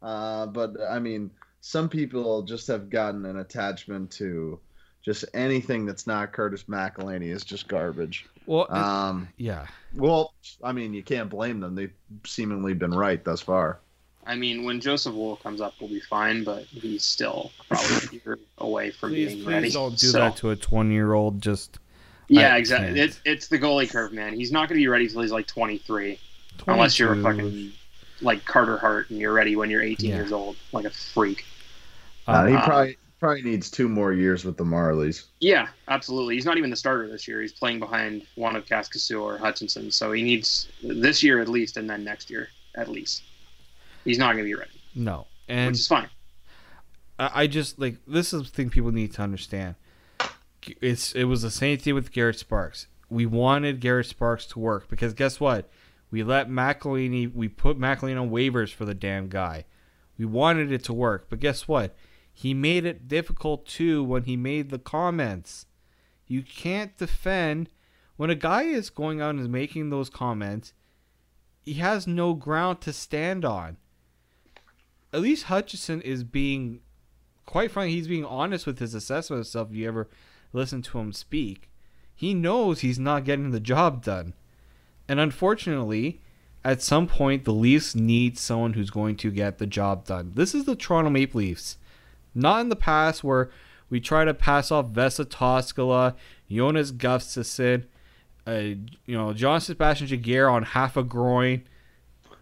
[0.00, 1.32] Uh, but I mean,
[1.66, 4.56] some people just have gotten an attachment to
[5.04, 8.24] just anything that's not Curtis McElhinney is just garbage.
[8.46, 11.74] Well, Um, yeah, well, I mean, you can't blame them.
[11.74, 11.92] They've
[12.24, 13.80] seemingly been right thus far.
[14.24, 18.14] I mean, when Joseph Woll comes up, we'll be fine, but he's still probably a
[18.24, 19.70] year away from please, being please ready.
[19.72, 21.42] don't do So- that to a twenty-year-old.
[21.42, 21.80] Just
[22.28, 22.94] Yeah, I exactly.
[22.94, 22.98] can't.
[22.98, 24.34] It's it's the goalie curve, man.
[24.34, 26.20] He's not going to be ready till he's like 23,
[26.68, 27.72] unless you're a fucking
[28.22, 30.16] like Carter Hart and you're ready when you're 18 Yeah.
[30.16, 31.44] years old, like a freak.
[32.26, 35.24] Uh, he Uh, probably probably needs two more years with the Marlies.
[35.40, 36.34] Yeah, absolutely.
[36.34, 37.40] He's not even the starter this year.
[37.40, 41.76] He's playing behind one of Kaskisuo or Hutchinson, so he needs this year at least,
[41.78, 43.22] and then next year at least.
[44.04, 46.08] He's not going to be ready, no, and which is fine.
[47.18, 49.76] I I just like this is the thing people need to understand.
[50.80, 52.86] It's it was the same thing with Garrett Sparks.
[53.08, 55.68] We wanted Garrett Sparks to work because guess what?
[56.10, 59.64] We let McElhinney we put McElhinney on waivers for the damn guy.
[60.18, 61.94] We wanted it to work, but guess what?
[62.38, 65.64] He made it difficult too when he made the comments.
[66.26, 67.70] You can't defend
[68.18, 70.74] when a guy is going out and making those comments.
[71.64, 73.78] He has no ground to stand on.
[75.14, 76.80] at least Hutchinson is being
[77.46, 79.70] quite frankly, he's being honest with his assessment of stuff.
[79.70, 80.06] If you ever
[80.52, 81.70] listen to him speak,
[82.14, 84.34] he knows he's not getting the job done,
[85.08, 86.20] and unfortunately,
[86.62, 90.32] at some point, the Leafs need someone who's going to get the job done.
[90.34, 91.78] This is the Toronto Maple Leafs,
[92.36, 93.50] not in the past where
[93.90, 96.14] we try to pass off Vesa Toskala,
[96.50, 97.84] Jonas Gustavsson,
[98.46, 101.62] uh, you know, Jean-Sébastien Giguère on half a groin.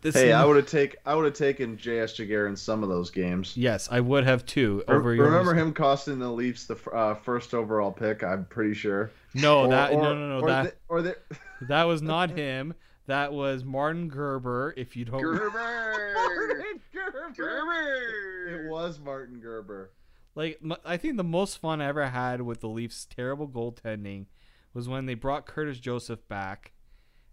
[0.03, 2.19] This hey, I would have take I would have taken J.S.
[2.19, 3.57] Giguère in some of those games.
[3.57, 4.85] Yes, I would have too.
[4.87, 8.23] Over remember him costing the Leafs the uh, first overall pick?
[8.23, 9.11] I'm pretty sure.
[9.33, 11.17] No, or, that or, no no no or that the, or the...
[11.69, 12.75] that was not him.
[13.07, 14.73] That was Martin Gerber.
[14.77, 15.51] If you don't Gerber,
[16.15, 17.33] Martin Gerber.
[17.37, 18.65] Gerber.
[18.67, 19.91] It was Martin Gerber.
[20.35, 24.27] Like I think the most fun I ever had with the Leafs' terrible goaltending
[24.73, 26.73] was when they brought Curtis Joseph back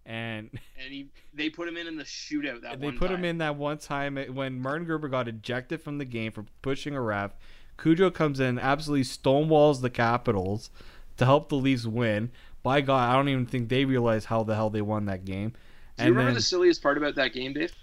[0.05, 0.49] and
[0.83, 3.17] and he they put him in in the shootout that they put time.
[3.17, 6.95] him in that one time when Martin Gerber got ejected from the game for pushing
[6.95, 7.35] a ref.
[7.77, 10.69] Cujo comes in, absolutely stonewalls the Capitals
[11.17, 12.31] to help the Leafs win.
[12.63, 15.49] By God, I don't even think they realize how the hell they won that game.
[15.49, 15.55] Do
[15.97, 17.73] and you remember then, the silliest part about that game, Dave?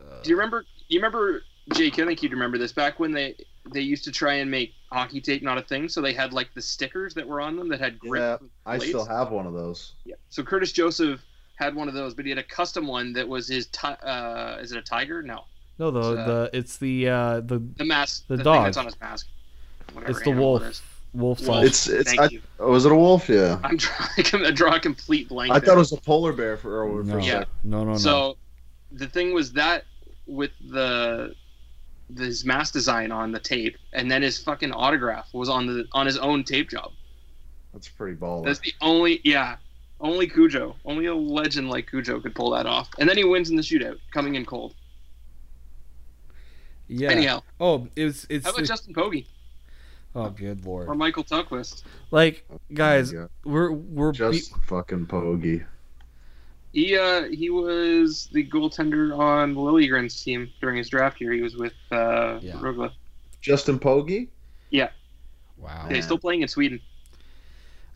[0.00, 0.64] Uh, Do you remember?
[0.88, 1.42] You remember
[1.74, 1.98] Jake?
[1.98, 2.72] I think you'd remember this.
[2.72, 3.36] Back when they
[3.72, 6.54] they used to try and make hockey tape not a thing, so they had like
[6.54, 8.40] the stickers that were on them that had grip.
[8.40, 9.94] Yeah, I still have one of those.
[10.04, 10.16] Yeah.
[10.30, 11.20] So Curtis Joseph
[11.56, 13.66] had one of those, but he had a custom one that was his.
[13.66, 15.22] Ti- uh, is it a tiger?
[15.22, 15.44] No.
[15.78, 18.26] No, the it's, uh, the it's the uh, the the mask.
[18.28, 18.66] The, the dog.
[18.66, 19.26] that's on his mask.
[19.92, 20.91] Whatever it's the wolf.
[21.14, 21.88] It wolf size.
[21.88, 22.18] It's it's.
[22.18, 23.28] I, oh, was it a wolf?
[23.28, 23.58] Yeah.
[23.64, 25.52] I'm trying to draw a complete blank.
[25.52, 25.66] I there.
[25.66, 27.18] thought it was a polar bear for, for no.
[27.18, 27.44] yeah.
[27.64, 27.96] No, no, no.
[27.98, 28.36] So
[28.90, 29.84] the thing was that
[30.26, 31.34] with the
[32.16, 36.06] his mask design on the tape, and then his fucking autograph was on the on
[36.06, 36.92] his own tape job.
[37.72, 38.44] That's pretty baller.
[38.44, 39.56] That's the only yeah,
[40.00, 42.90] only Cujo, only a legend like Cujo could pull that off.
[42.98, 44.74] And then he wins in the shootout, coming in cold.
[46.88, 47.10] Yeah.
[47.10, 47.42] Anyhow.
[47.60, 48.26] Oh, it was.
[48.28, 48.44] It's.
[48.44, 49.26] How about Justin Pogge?
[50.14, 50.88] Oh, good lord.
[50.88, 51.84] Or Michael Tellqvist.
[52.10, 55.64] Like, guys, we're we're just be- fucking Pogge.
[56.72, 61.32] He uh he was the goaltender on Liljegren's team during his draft year.
[61.32, 62.54] He was with uh yeah.
[62.54, 62.92] Rögle.
[63.40, 64.28] Justin Pogge?
[64.70, 64.90] Yeah.
[65.58, 65.86] Wow.
[65.88, 66.80] Yeah, he's still playing in Sweden.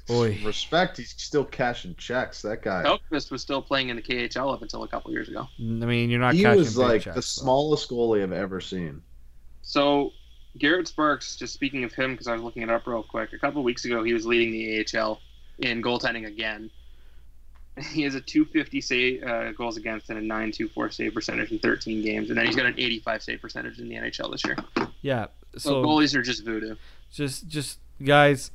[0.06, 0.38] Boy.
[0.44, 2.42] Respect, he's still cashing checks.
[2.42, 2.84] That guy.
[2.84, 5.48] Tellqvist was still playing in the KHL up until a couple years ago.
[5.58, 6.34] I mean, you're not.
[6.34, 9.02] He was like checks, the smallest goalie I've ever seen.
[9.62, 10.12] So,
[10.58, 11.36] Garrett Sparks.
[11.36, 13.32] Just speaking of him, because I was looking it up real quick.
[13.32, 15.20] A couple weeks ago, he was leading the AHL
[15.58, 16.70] in goaltending again.
[17.92, 22.02] He has a 250 save uh, goals against and a 924 save percentage in 13
[22.02, 24.56] games, and then he's got an 85 save percentage in the NHL this year.
[25.02, 25.26] Yeah,
[25.58, 26.76] so, so goalies are just voodoo.
[27.12, 28.50] Just, just guys,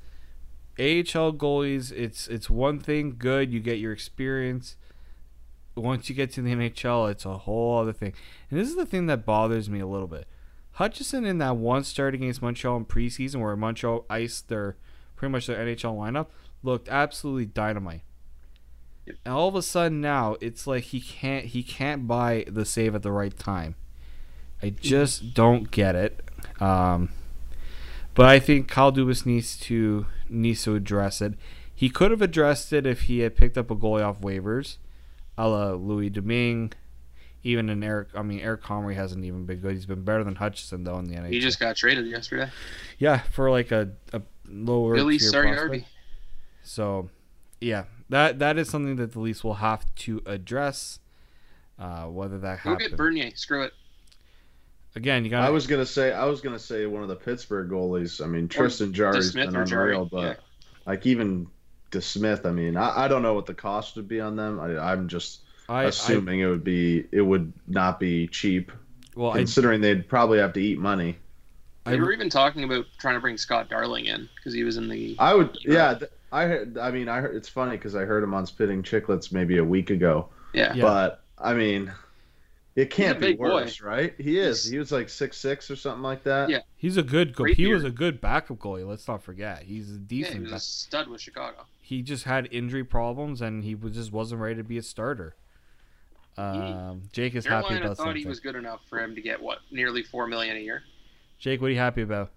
[0.80, 1.92] AHL goalies.
[1.92, 3.54] It's it's one thing good.
[3.54, 4.76] You get your experience.
[5.76, 8.14] Once you get to the NHL, it's a whole other thing.
[8.50, 10.28] And this is the thing that bothers me a little bit.
[10.74, 14.78] Hutchinson in that one start against Montreal in preseason, where Montreal iced their
[15.16, 16.28] pretty much their NHL lineup,
[16.64, 18.02] looked absolutely dynamite.
[19.08, 22.96] And all of a sudden now it's like he can't he can't buy the save
[22.96, 23.76] at the right time.
[24.64, 26.22] I just don't get it.
[26.60, 27.10] Um,
[28.14, 31.34] but I think Kyle Dubas needs to needs to address it.
[31.74, 34.78] He could have addressed it if he had picked up a goalie off waivers,
[35.38, 36.74] a la Louis Domingue.
[37.44, 39.74] Even in Eric, I mean Eric Comrie hasn't even been good.
[39.74, 41.30] He's been better than Hutchinson though in the NHL.
[41.30, 42.50] He just got traded yesterday.
[43.00, 44.92] Yeah, for like a, a lower.
[44.94, 45.86] Really sorry, Arby.
[46.64, 47.10] So,
[47.60, 51.00] yeah, that that is something that the Leafs will have to address.
[51.80, 52.84] Uh, whether that happens.
[52.84, 53.32] Go get Bernier.
[53.36, 53.74] Screw it.
[54.96, 55.44] Again, you got.
[55.44, 58.24] I was gonna say I was gonna say one of the Pittsburgh goalies.
[58.24, 60.34] I mean Tristan Jarry's been unreal, but yeah.
[60.86, 61.48] like even
[61.92, 62.46] DeSmith.
[62.46, 64.60] I mean I, I don't know what the cost would be on them.
[64.60, 68.72] I, I, am just I, assuming I, it would be it would not be cheap.
[69.16, 71.18] Well, considering they'd probably have to eat money.
[71.86, 74.88] They were even talking about trying to bring Scott Darling in because he was in
[74.88, 75.16] the.
[75.18, 75.98] I would, yeah.
[76.32, 76.78] I heard.
[76.78, 77.36] I mean, I heard.
[77.36, 80.30] It's funny because I heard him on Spitting Chicklets maybe a week ago.
[80.54, 80.74] Yeah.
[80.74, 80.84] yeah.
[80.84, 81.92] But I mean,
[82.76, 83.88] it can't be worse, boy.
[83.88, 84.14] right?
[84.18, 84.64] He is.
[84.64, 86.50] He's, he was like six six or something like that.
[86.50, 86.60] Yeah.
[86.78, 87.36] He's a good.
[87.36, 88.88] Go- he was a good backup goalie.
[88.88, 89.64] Let's not forget.
[89.64, 90.36] He's a decent.
[90.36, 91.66] Yeah, he was a stud with Chicago.
[91.80, 95.36] He just had injury problems and he was just wasn't ready to be a starter.
[96.38, 97.86] Um, Jake is Carolina happy about it.
[97.86, 98.22] I thought something.
[98.24, 100.84] he was good enough for him to get what nearly four million a year.
[101.40, 102.32] Jake, what are you happy about?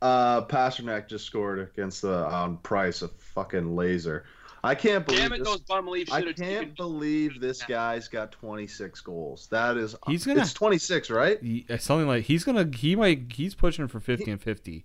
[0.00, 4.24] Uh, Pastrnak just scored against the on um, Price a fucking laser.
[4.62, 5.20] I can't believe.
[5.20, 9.46] Damn it, this, those bum Leafs I can't believe this guy's got 26 goals.
[9.50, 9.96] That is.
[10.06, 10.40] He's gonna.
[10.40, 11.40] It's 26, right?
[11.42, 12.68] He, uh, something like he's gonna.
[12.74, 13.32] He might.
[13.32, 14.84] He's pushing for 50 he, and 50.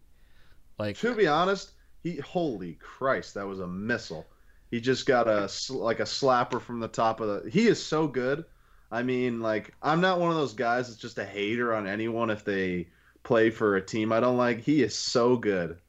[0.77, 2.17] Like to be honest, he.
[2.17, 4.27] Holy Christ, that was a missile.
[4.71, 7.49] He just got a like a slapper from the top of the.
[7.49, 8.45] He is so good.
[8.93, 12.29] I mean, like, I'm not one of those guys that's just a hater on anyone
[12.29, 12.89] if they
[13.23, 14.61] play for a team I don't like.
[14.61, 15.79] He is so good.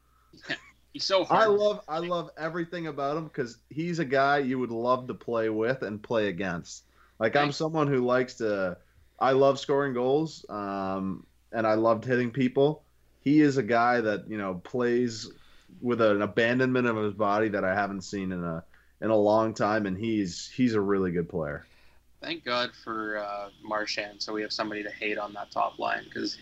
[0.91, 1.43] He's so hard.
[1.43, 5.13] I love I love everything about him because he's a guy you would love to
[5.13, 6.85] play with and play against.
[7.19, 8.77] Like I'm someone who likes to.
[9.19, 12.81] I love scoring goals, um, and I loved hitting people.
[13.19, 15.29] He is a guy that you know plays
[15.81, 18.63] with an abandonment of his body that I haven't seen in a
[19.01, 21.65] in a long time, and he's he's a really good player.
[22.25, 26.05] Thank God for uh, Marchand, so we have somebody to hate on that top line
[26.05, 26.37] because.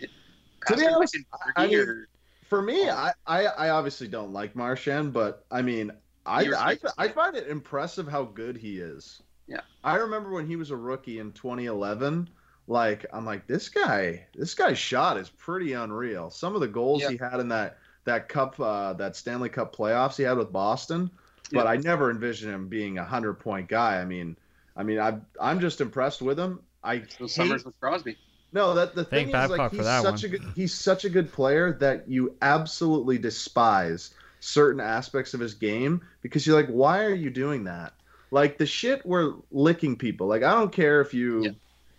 [0.67, 1.17] To be honest,
[1.57, 2.05] I mean-
[2.43, 2.93] For me, Oh.
[2.95, 5.91] I, I, I obviously don't like Marchand, but I mean,
[6.25, 6.77] I, I.
[6.97, 9.21] I find it impressive how good he is.
[9.47, 9.59] Yeah.
[9.84, 12.29] I remember when he was a rookie in 2011.
[12.67, 16.29] Like I'm like this guy, this guy's shot is pretty unreal.
[16.29, 17.09] Some of the goals Yeah.
[17.09, 21.11] he had in that that cup, uh, that Stanley Cup playoffs he had with Boston,
[21.51, 21.71] but Yeah.
[21.71, 23.99] I never envisioned him being a hundred point guy.
[23.99, 24.38] I mean,
[24.76, 26.59] I mean, I I'm just impressed with him.
[26.84, 28.17] I those hate summers with Crosby.
[28.51, 30.26] no, that the Thank thing is like Babcock for he's such one.
[30.26, 35.53] a good he's such a good player that you absolutely despise certain aspects of his
[35.53, 37.93] game because you're like, why are you doing that?
[38.32, 40.28] Like the shit we're licking people.
[40.28, 41.51] Like I don't care if you Yeah.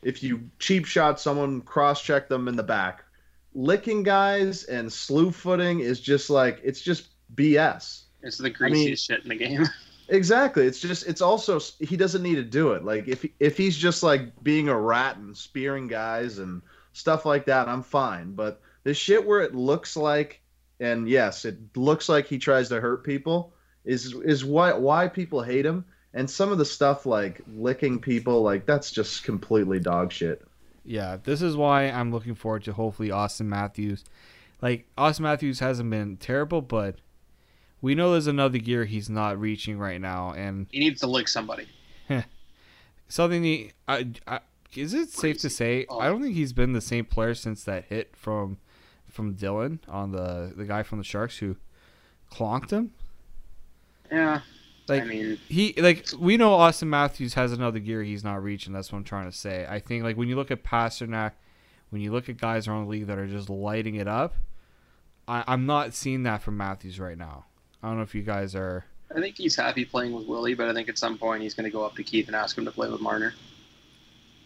[0.03, 3.05] if you cheap shot someone, cross check them in the back.
[3.55, 8.03] Licking guys and slew footing is just like it's just BS.
[8.23, 9.65] It's the mean- greasiest shit in the game.
[10.09, 10.67] Exactly.
[10.67, 12.85] It's just it's also he doesn't need to do it.
[12.85, 17.47] Like if if he's just like being a rat and spearing guys and stuff like
[17.47, 18.33] that, I'm fine.
[18.33, 20.41] But the shit where it looks like
[20.81, 25.43] and yes, it looks like he tries to hurt people is is why why people
[25.43, 25.85] hate him.
[26.13, 30.47] And some of the stuff like licking people, like that's just completely dog shit.
[30.85, 34.05] Yeah, this is why I'm looking forward to hopefully Auston Matthews.
[34.61, 36.97] Like Auston Matthews hasn't been terrible, but
[37.85, 41.29] we know there's another gear he's not reaching right now, and he needs to lick
[41.29, 41.69] somebody.
[43.09, 44.41] something he, I, I,
[44.75, 45.99] is it safe to say Oh.
[45.99, 48.57] I don't think he's been the same player since that hit from
[49.11, 51.57] from Dylan on the the guy from the Sharks who
[52.33, 52.93] clonked him.
[54.11, 54.41] Yeah,
[54.89, 58.73] Like I mean, he like we know Austin Matthews has another gear he's not reaching.
[58.73, 59.67] That's what I'm trying to say.
[59.69, 61.33] I think like when you look at Pastrnak,
[61.91, 64.37] when you look at guys around the league that are just lighting it up,
[65.29, 67.45] I, I'm not seeing that from Matthews right now.
[67.85, 68.83] I don't know if you guys are.
[69.15, 71.65] I think he's happy playing with Willie, but I think at some point he's going
[71.65, 73.35] to go up to Keefe and ask him to play with Marner.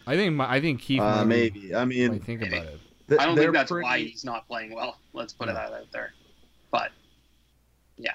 [0.09, 1.74] I think my, I think Keefe Uh, maybe, maybe.
[1.74, 2.57] I might mean, think maybe.
[2.57, 2.80] about it.
[3.09, 4.99] th- I don't they're think that's pretty- why he's not playing well.
[5.12, 5.55] Let's put No.
[5.55, 6.12] that out there.
[6.72, 6.91] But
[7.97, 8.14] yeah.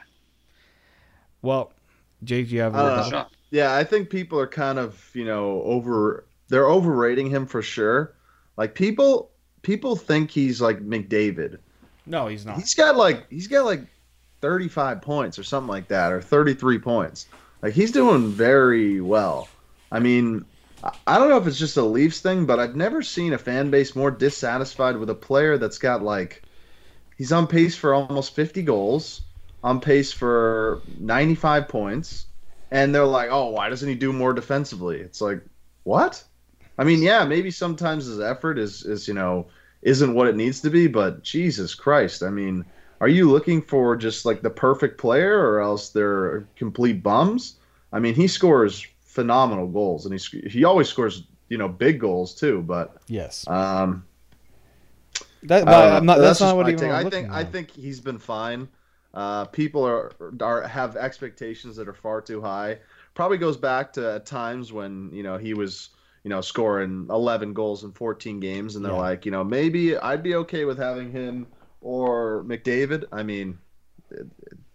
[1.41, 1.71] Well,
[2.23, 2.75] Jake, do you have?
[2.75, 3.31] a Uh, rebuttal?
[3.51, 8.13] Yeah, I think people are kind of, you know, over they're overrating him for sure.
[8.57, 11.57] Like people people think he's like McDavid.
[12.05, 12.57] no, he's not.
[12.57, 13.81] He's got like he's got like
[14.43, 17.27] 35 points or something like that or 33 points.
[17.61, 19.47] Like he's doing very well.
[19.89, 20.43] I mean,
[21.07, 23.71] I- don't know if it's just a Leafs thing, but I've never seen a fan
[23.71, 26.43] base more dissatisfied with a player that's got like
[27.17, 29.21] he's on pace for almost 50 goals,
[29.63, 32.25] on pace for 95 points,
[32.69, 35.41] and they're like, "Oh, why doesn't he do more defensively?" It's like,
[35.83, 36.21] "What?"
[36.77, 39.47] I mean, yeah, maybe sometimes his effort is is, you know,
[39.81, 42.65] isn't what it needs to be, but Jesus Christ, I mean,
[43.03, 47.59] are you looking for just like the perfect player or else they're complete bums?
[47.91, 52.35] I mean, he scores phenomenal goals and he he always scores, you know, big goals
[52.35, 54.05] too, but yes, um
[55.43, 55.99] that, I but don't know.
[55.99, 56.91] I'm not, that's, just not what my even take.
[56.91, 58.67] I'm I think I think he's been fine.
[59.13, 62.79] Uh, people are are have expectations that are far too high.
[63.13, 65.89] Probably goes back to times when you know he was
[66.23, 68.97] you know scoring 11 goals in 14 games, and they're Yeah.
[68.97, 71.47] like, you know, maybe I'd be okay with having him
[71.83, 73.05] or McDavid.
[73.11, 73.59] I mean,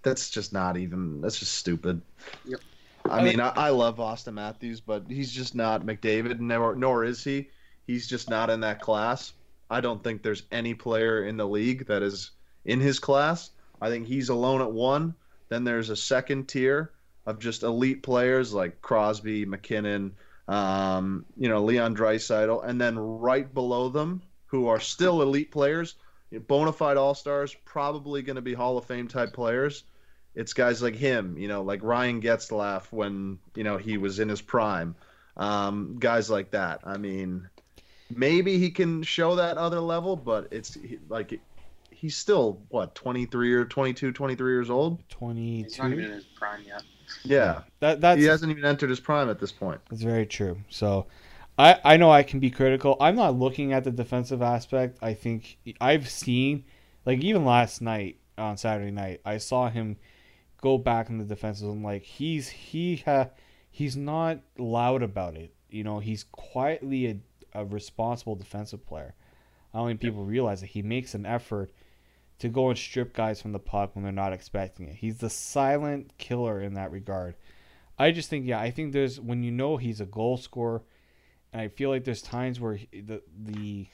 [0.02, 1.20] that's just not even.
[1.20, 2.00] That's just stupid.
[2.44, 2.60] Yep.
[3.08, 7.04] I I mean, I, I love Auston Matthews, but he's just not McDavid, nor nor
[7.04, 7.48] is he.
[7.86, 9.32] He's just not in that class.
[9.70, 12.30] I don't think there's any player in the league that is
[12.64, 13.50] in his class.
[13.80, 15.14] I think he's alone at one.
[15.48, 16.92] Then there's a second tier
[17.26, 20.14] of just elite players like Crosby, MacKinnon,
[20.48, 25.94] um, you know, Leon Draisaitl, and then right below them, who are still elite players,
[26.46, 29.84] bona fide all stars, probably going to be Hall of Fame type players.
[30.34, 34.28] It's guys like him, you know, like Ryan Getzlaf when you know he was in
[34.28, 34.94] his prime,
[35.36, 36.80] um, guys like that.
[36.84, 37.48] I mean,
[38.14, 41.40] maybe he can show that other level, but it's like
[41.90, 45.02] he's still what 23 or 22, 23 years old.
[45.64, 46.08] He's not even 22.
[46.08, 46.82] in his prime yet.
[47.24, 49.80] Yeah, That that's he hasn't even entered his prime at this point.
[49.88, 50.58] That's very true.
[50.68, 51.06] So,
[51.58, 52.96] I I know I can be critical.
[53.00, 54.98] I'm not looking at the defensive aspect.
[55.02, 56.64] I think I've seen,
[57.04, 59.96] like even last night on Saturday night, I saw him
[60.60, 63.28] go back in the defensive and like he's he ha
[63.70, 65.54] he's not loud about it.
[65.70, 69.14] you know he's quietly a, a responsible defensive player.
[69.74, 71.70] I don't think people realize that he makes an effort
[72.38, 74.96] to go and strip guys from the puck when they're not expecting it.
[74.96, 77.34] He's the silent killer in that regard.
[77.98, 80.82] I just think, yeah, I think there's when you know he's a goal scorer,
[81.54, 83.86] I feel like there's times where he, the the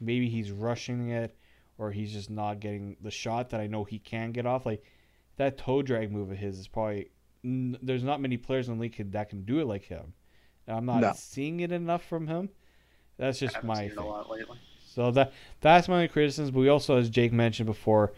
[0.00, 1.36] maybe he's rushing it
[1.78, 4.64] or he's just not getting the shot that I know he can get off.
[4.66, 4.82] Like
[5.36, 7.10] that toe drag move of his is probably
[7.44, 10.14] n- there's not many players in the league that can do it like him.
[10.66, 11.12] And I'm not No.
[11.14, 12.48] seeing it enough from him.
[13.18, 14.58] That's just haven't my seen it a lot lately.
[14.86, 16.54] So that that's my criticism.
[16.54, 18.12] But we also, as Jake mentioned before,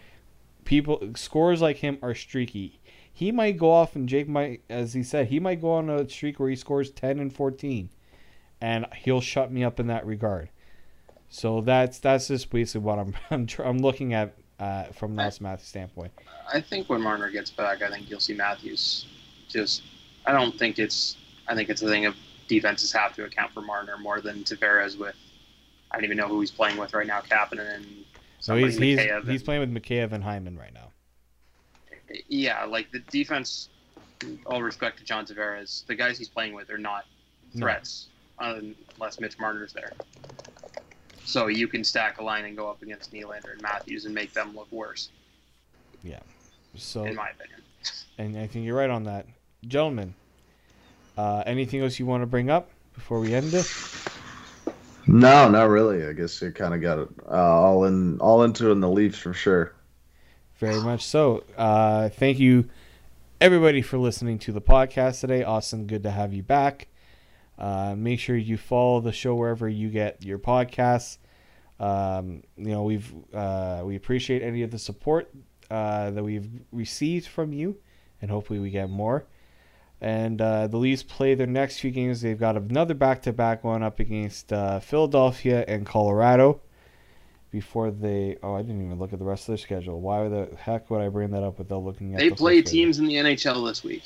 [0.65, 2.81] people scores like him are streaky.
[3.13, 6.07] He might go off, and Jake might, as he said, he might go on a
[6.09, 7.89] streak where he scores ten and fourteen,
[8.61, 10.51] and he'll shut me up in that regard.
[11.29, 15.69] So that's that's just basically what I'm I'm, I'm looking at uh, from Auston Matthews'
[15.69, 16.13] standpoint.
[16.53, 19.07] I think when Marner gets back, I think you'll see Matthews.
[19.49, 19.83] Just,
[20.25, 21.17] I don't think it's.
[21.49, 22.17] I think it's a thing of
[22.49, 25.15] defenses have to account for Marner more than Tavares with.
[25.91, 27.87] I don't even know who he's playing with right now, Kapanen and
[28.41, 30.93] So he's he's, Mikheyev he's playing with Mikheyev and Hyman right now.
[32.29, 33.69] Yeah, like the defense.
[34.47, 37.05] All respect to John Tavares, the guys he's playing with are not
[37.55, 37.67] No.
[38.39, 38.65] Threats
[38.97, 39.93] unless Mitch Marner's there.
[41.25, 44.33] So you can stack a line and go up against Nylander and Matthews and make
[44.33, 45.11] them look worse,
[46.03, 46.21] Yeah.
[46.77, 47.61] So in my opinion.
[48.19, 49.27] and I think you're right on that,
[49.67, 50.15] gentlemen.
[51.17, 54.05] Uh, anything else you want to bring up before we end this?
[55.07, 56.07] No, not really.
[56.07, 58.91] I guess you kind of got it uh, all in, all into it in the
[58.91, 59.73] Leafs for sure.
[60.59, 61.45] Very much so.
[61.57, 62.69] Uh, thank you,
[63.41, 65.43] everybody, for listening to the podcast today.
[65.45, 66.89] Austin, good to have you back.
[67.59, 71.19] Uh, make sure you follow the show wherever you get your podcasts.
[71.79, 75.31] Um, you know, we've uh, we appreciate any of the support
[75.71, 77.77] uh, that we've received from you,
[78.21, 79.27] and hopefully we get more.
[80.01, 82.21] And uh, the Leafs play their next few games.
[82.21, 86.61] They've got another back-to-back one up against uh, Philadelphia and Colorado.
[87.51, 90.01] Before they, oh, I didn't even look at the rest of their schedule.
[90.01, 92.21] Why the heck would I bring that up without looking at?
[92.21, 94.03] They the play teams in the NHL this week.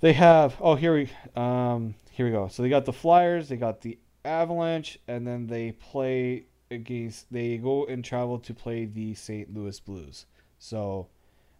[0.00, 0.56] They have.
[0.60, 1.10] Oh, here we.
[1.36, 2.48] Um, here we go.
[2.48, 3.48] So they got the Flyers.
[3.48, 7.32] They got the Avalanche, and then they play against.
[7.32, 9.54] They go and travel to play the St.
[9.54, 10.26] Louis Blues.
[10.58, 11.06] So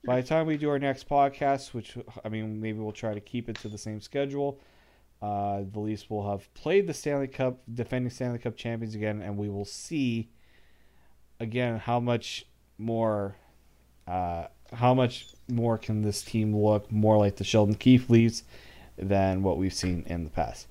[0.04, 3.20] by the time we do our next podcast, which I mean maybe we'll try to
[3.20, 4.58] keep it to the same schedule.
[5.22, 9.38] Uh, the Leafs will have played the Stanley Cup, defending Stanley Cup champions again, and
[9.38, 10.28] we will see
[11.38, 12.46] again how much
[12.78, 13.36] more,
[14.08, 18.42] uh, how much more can this team look more like the Sheldon Keefe Leafs
[18.98, 20.66] than what we've seen in the past.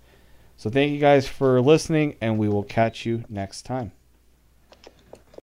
[0.57, 3.91] So thank you guys for listening, and we will catch you next time.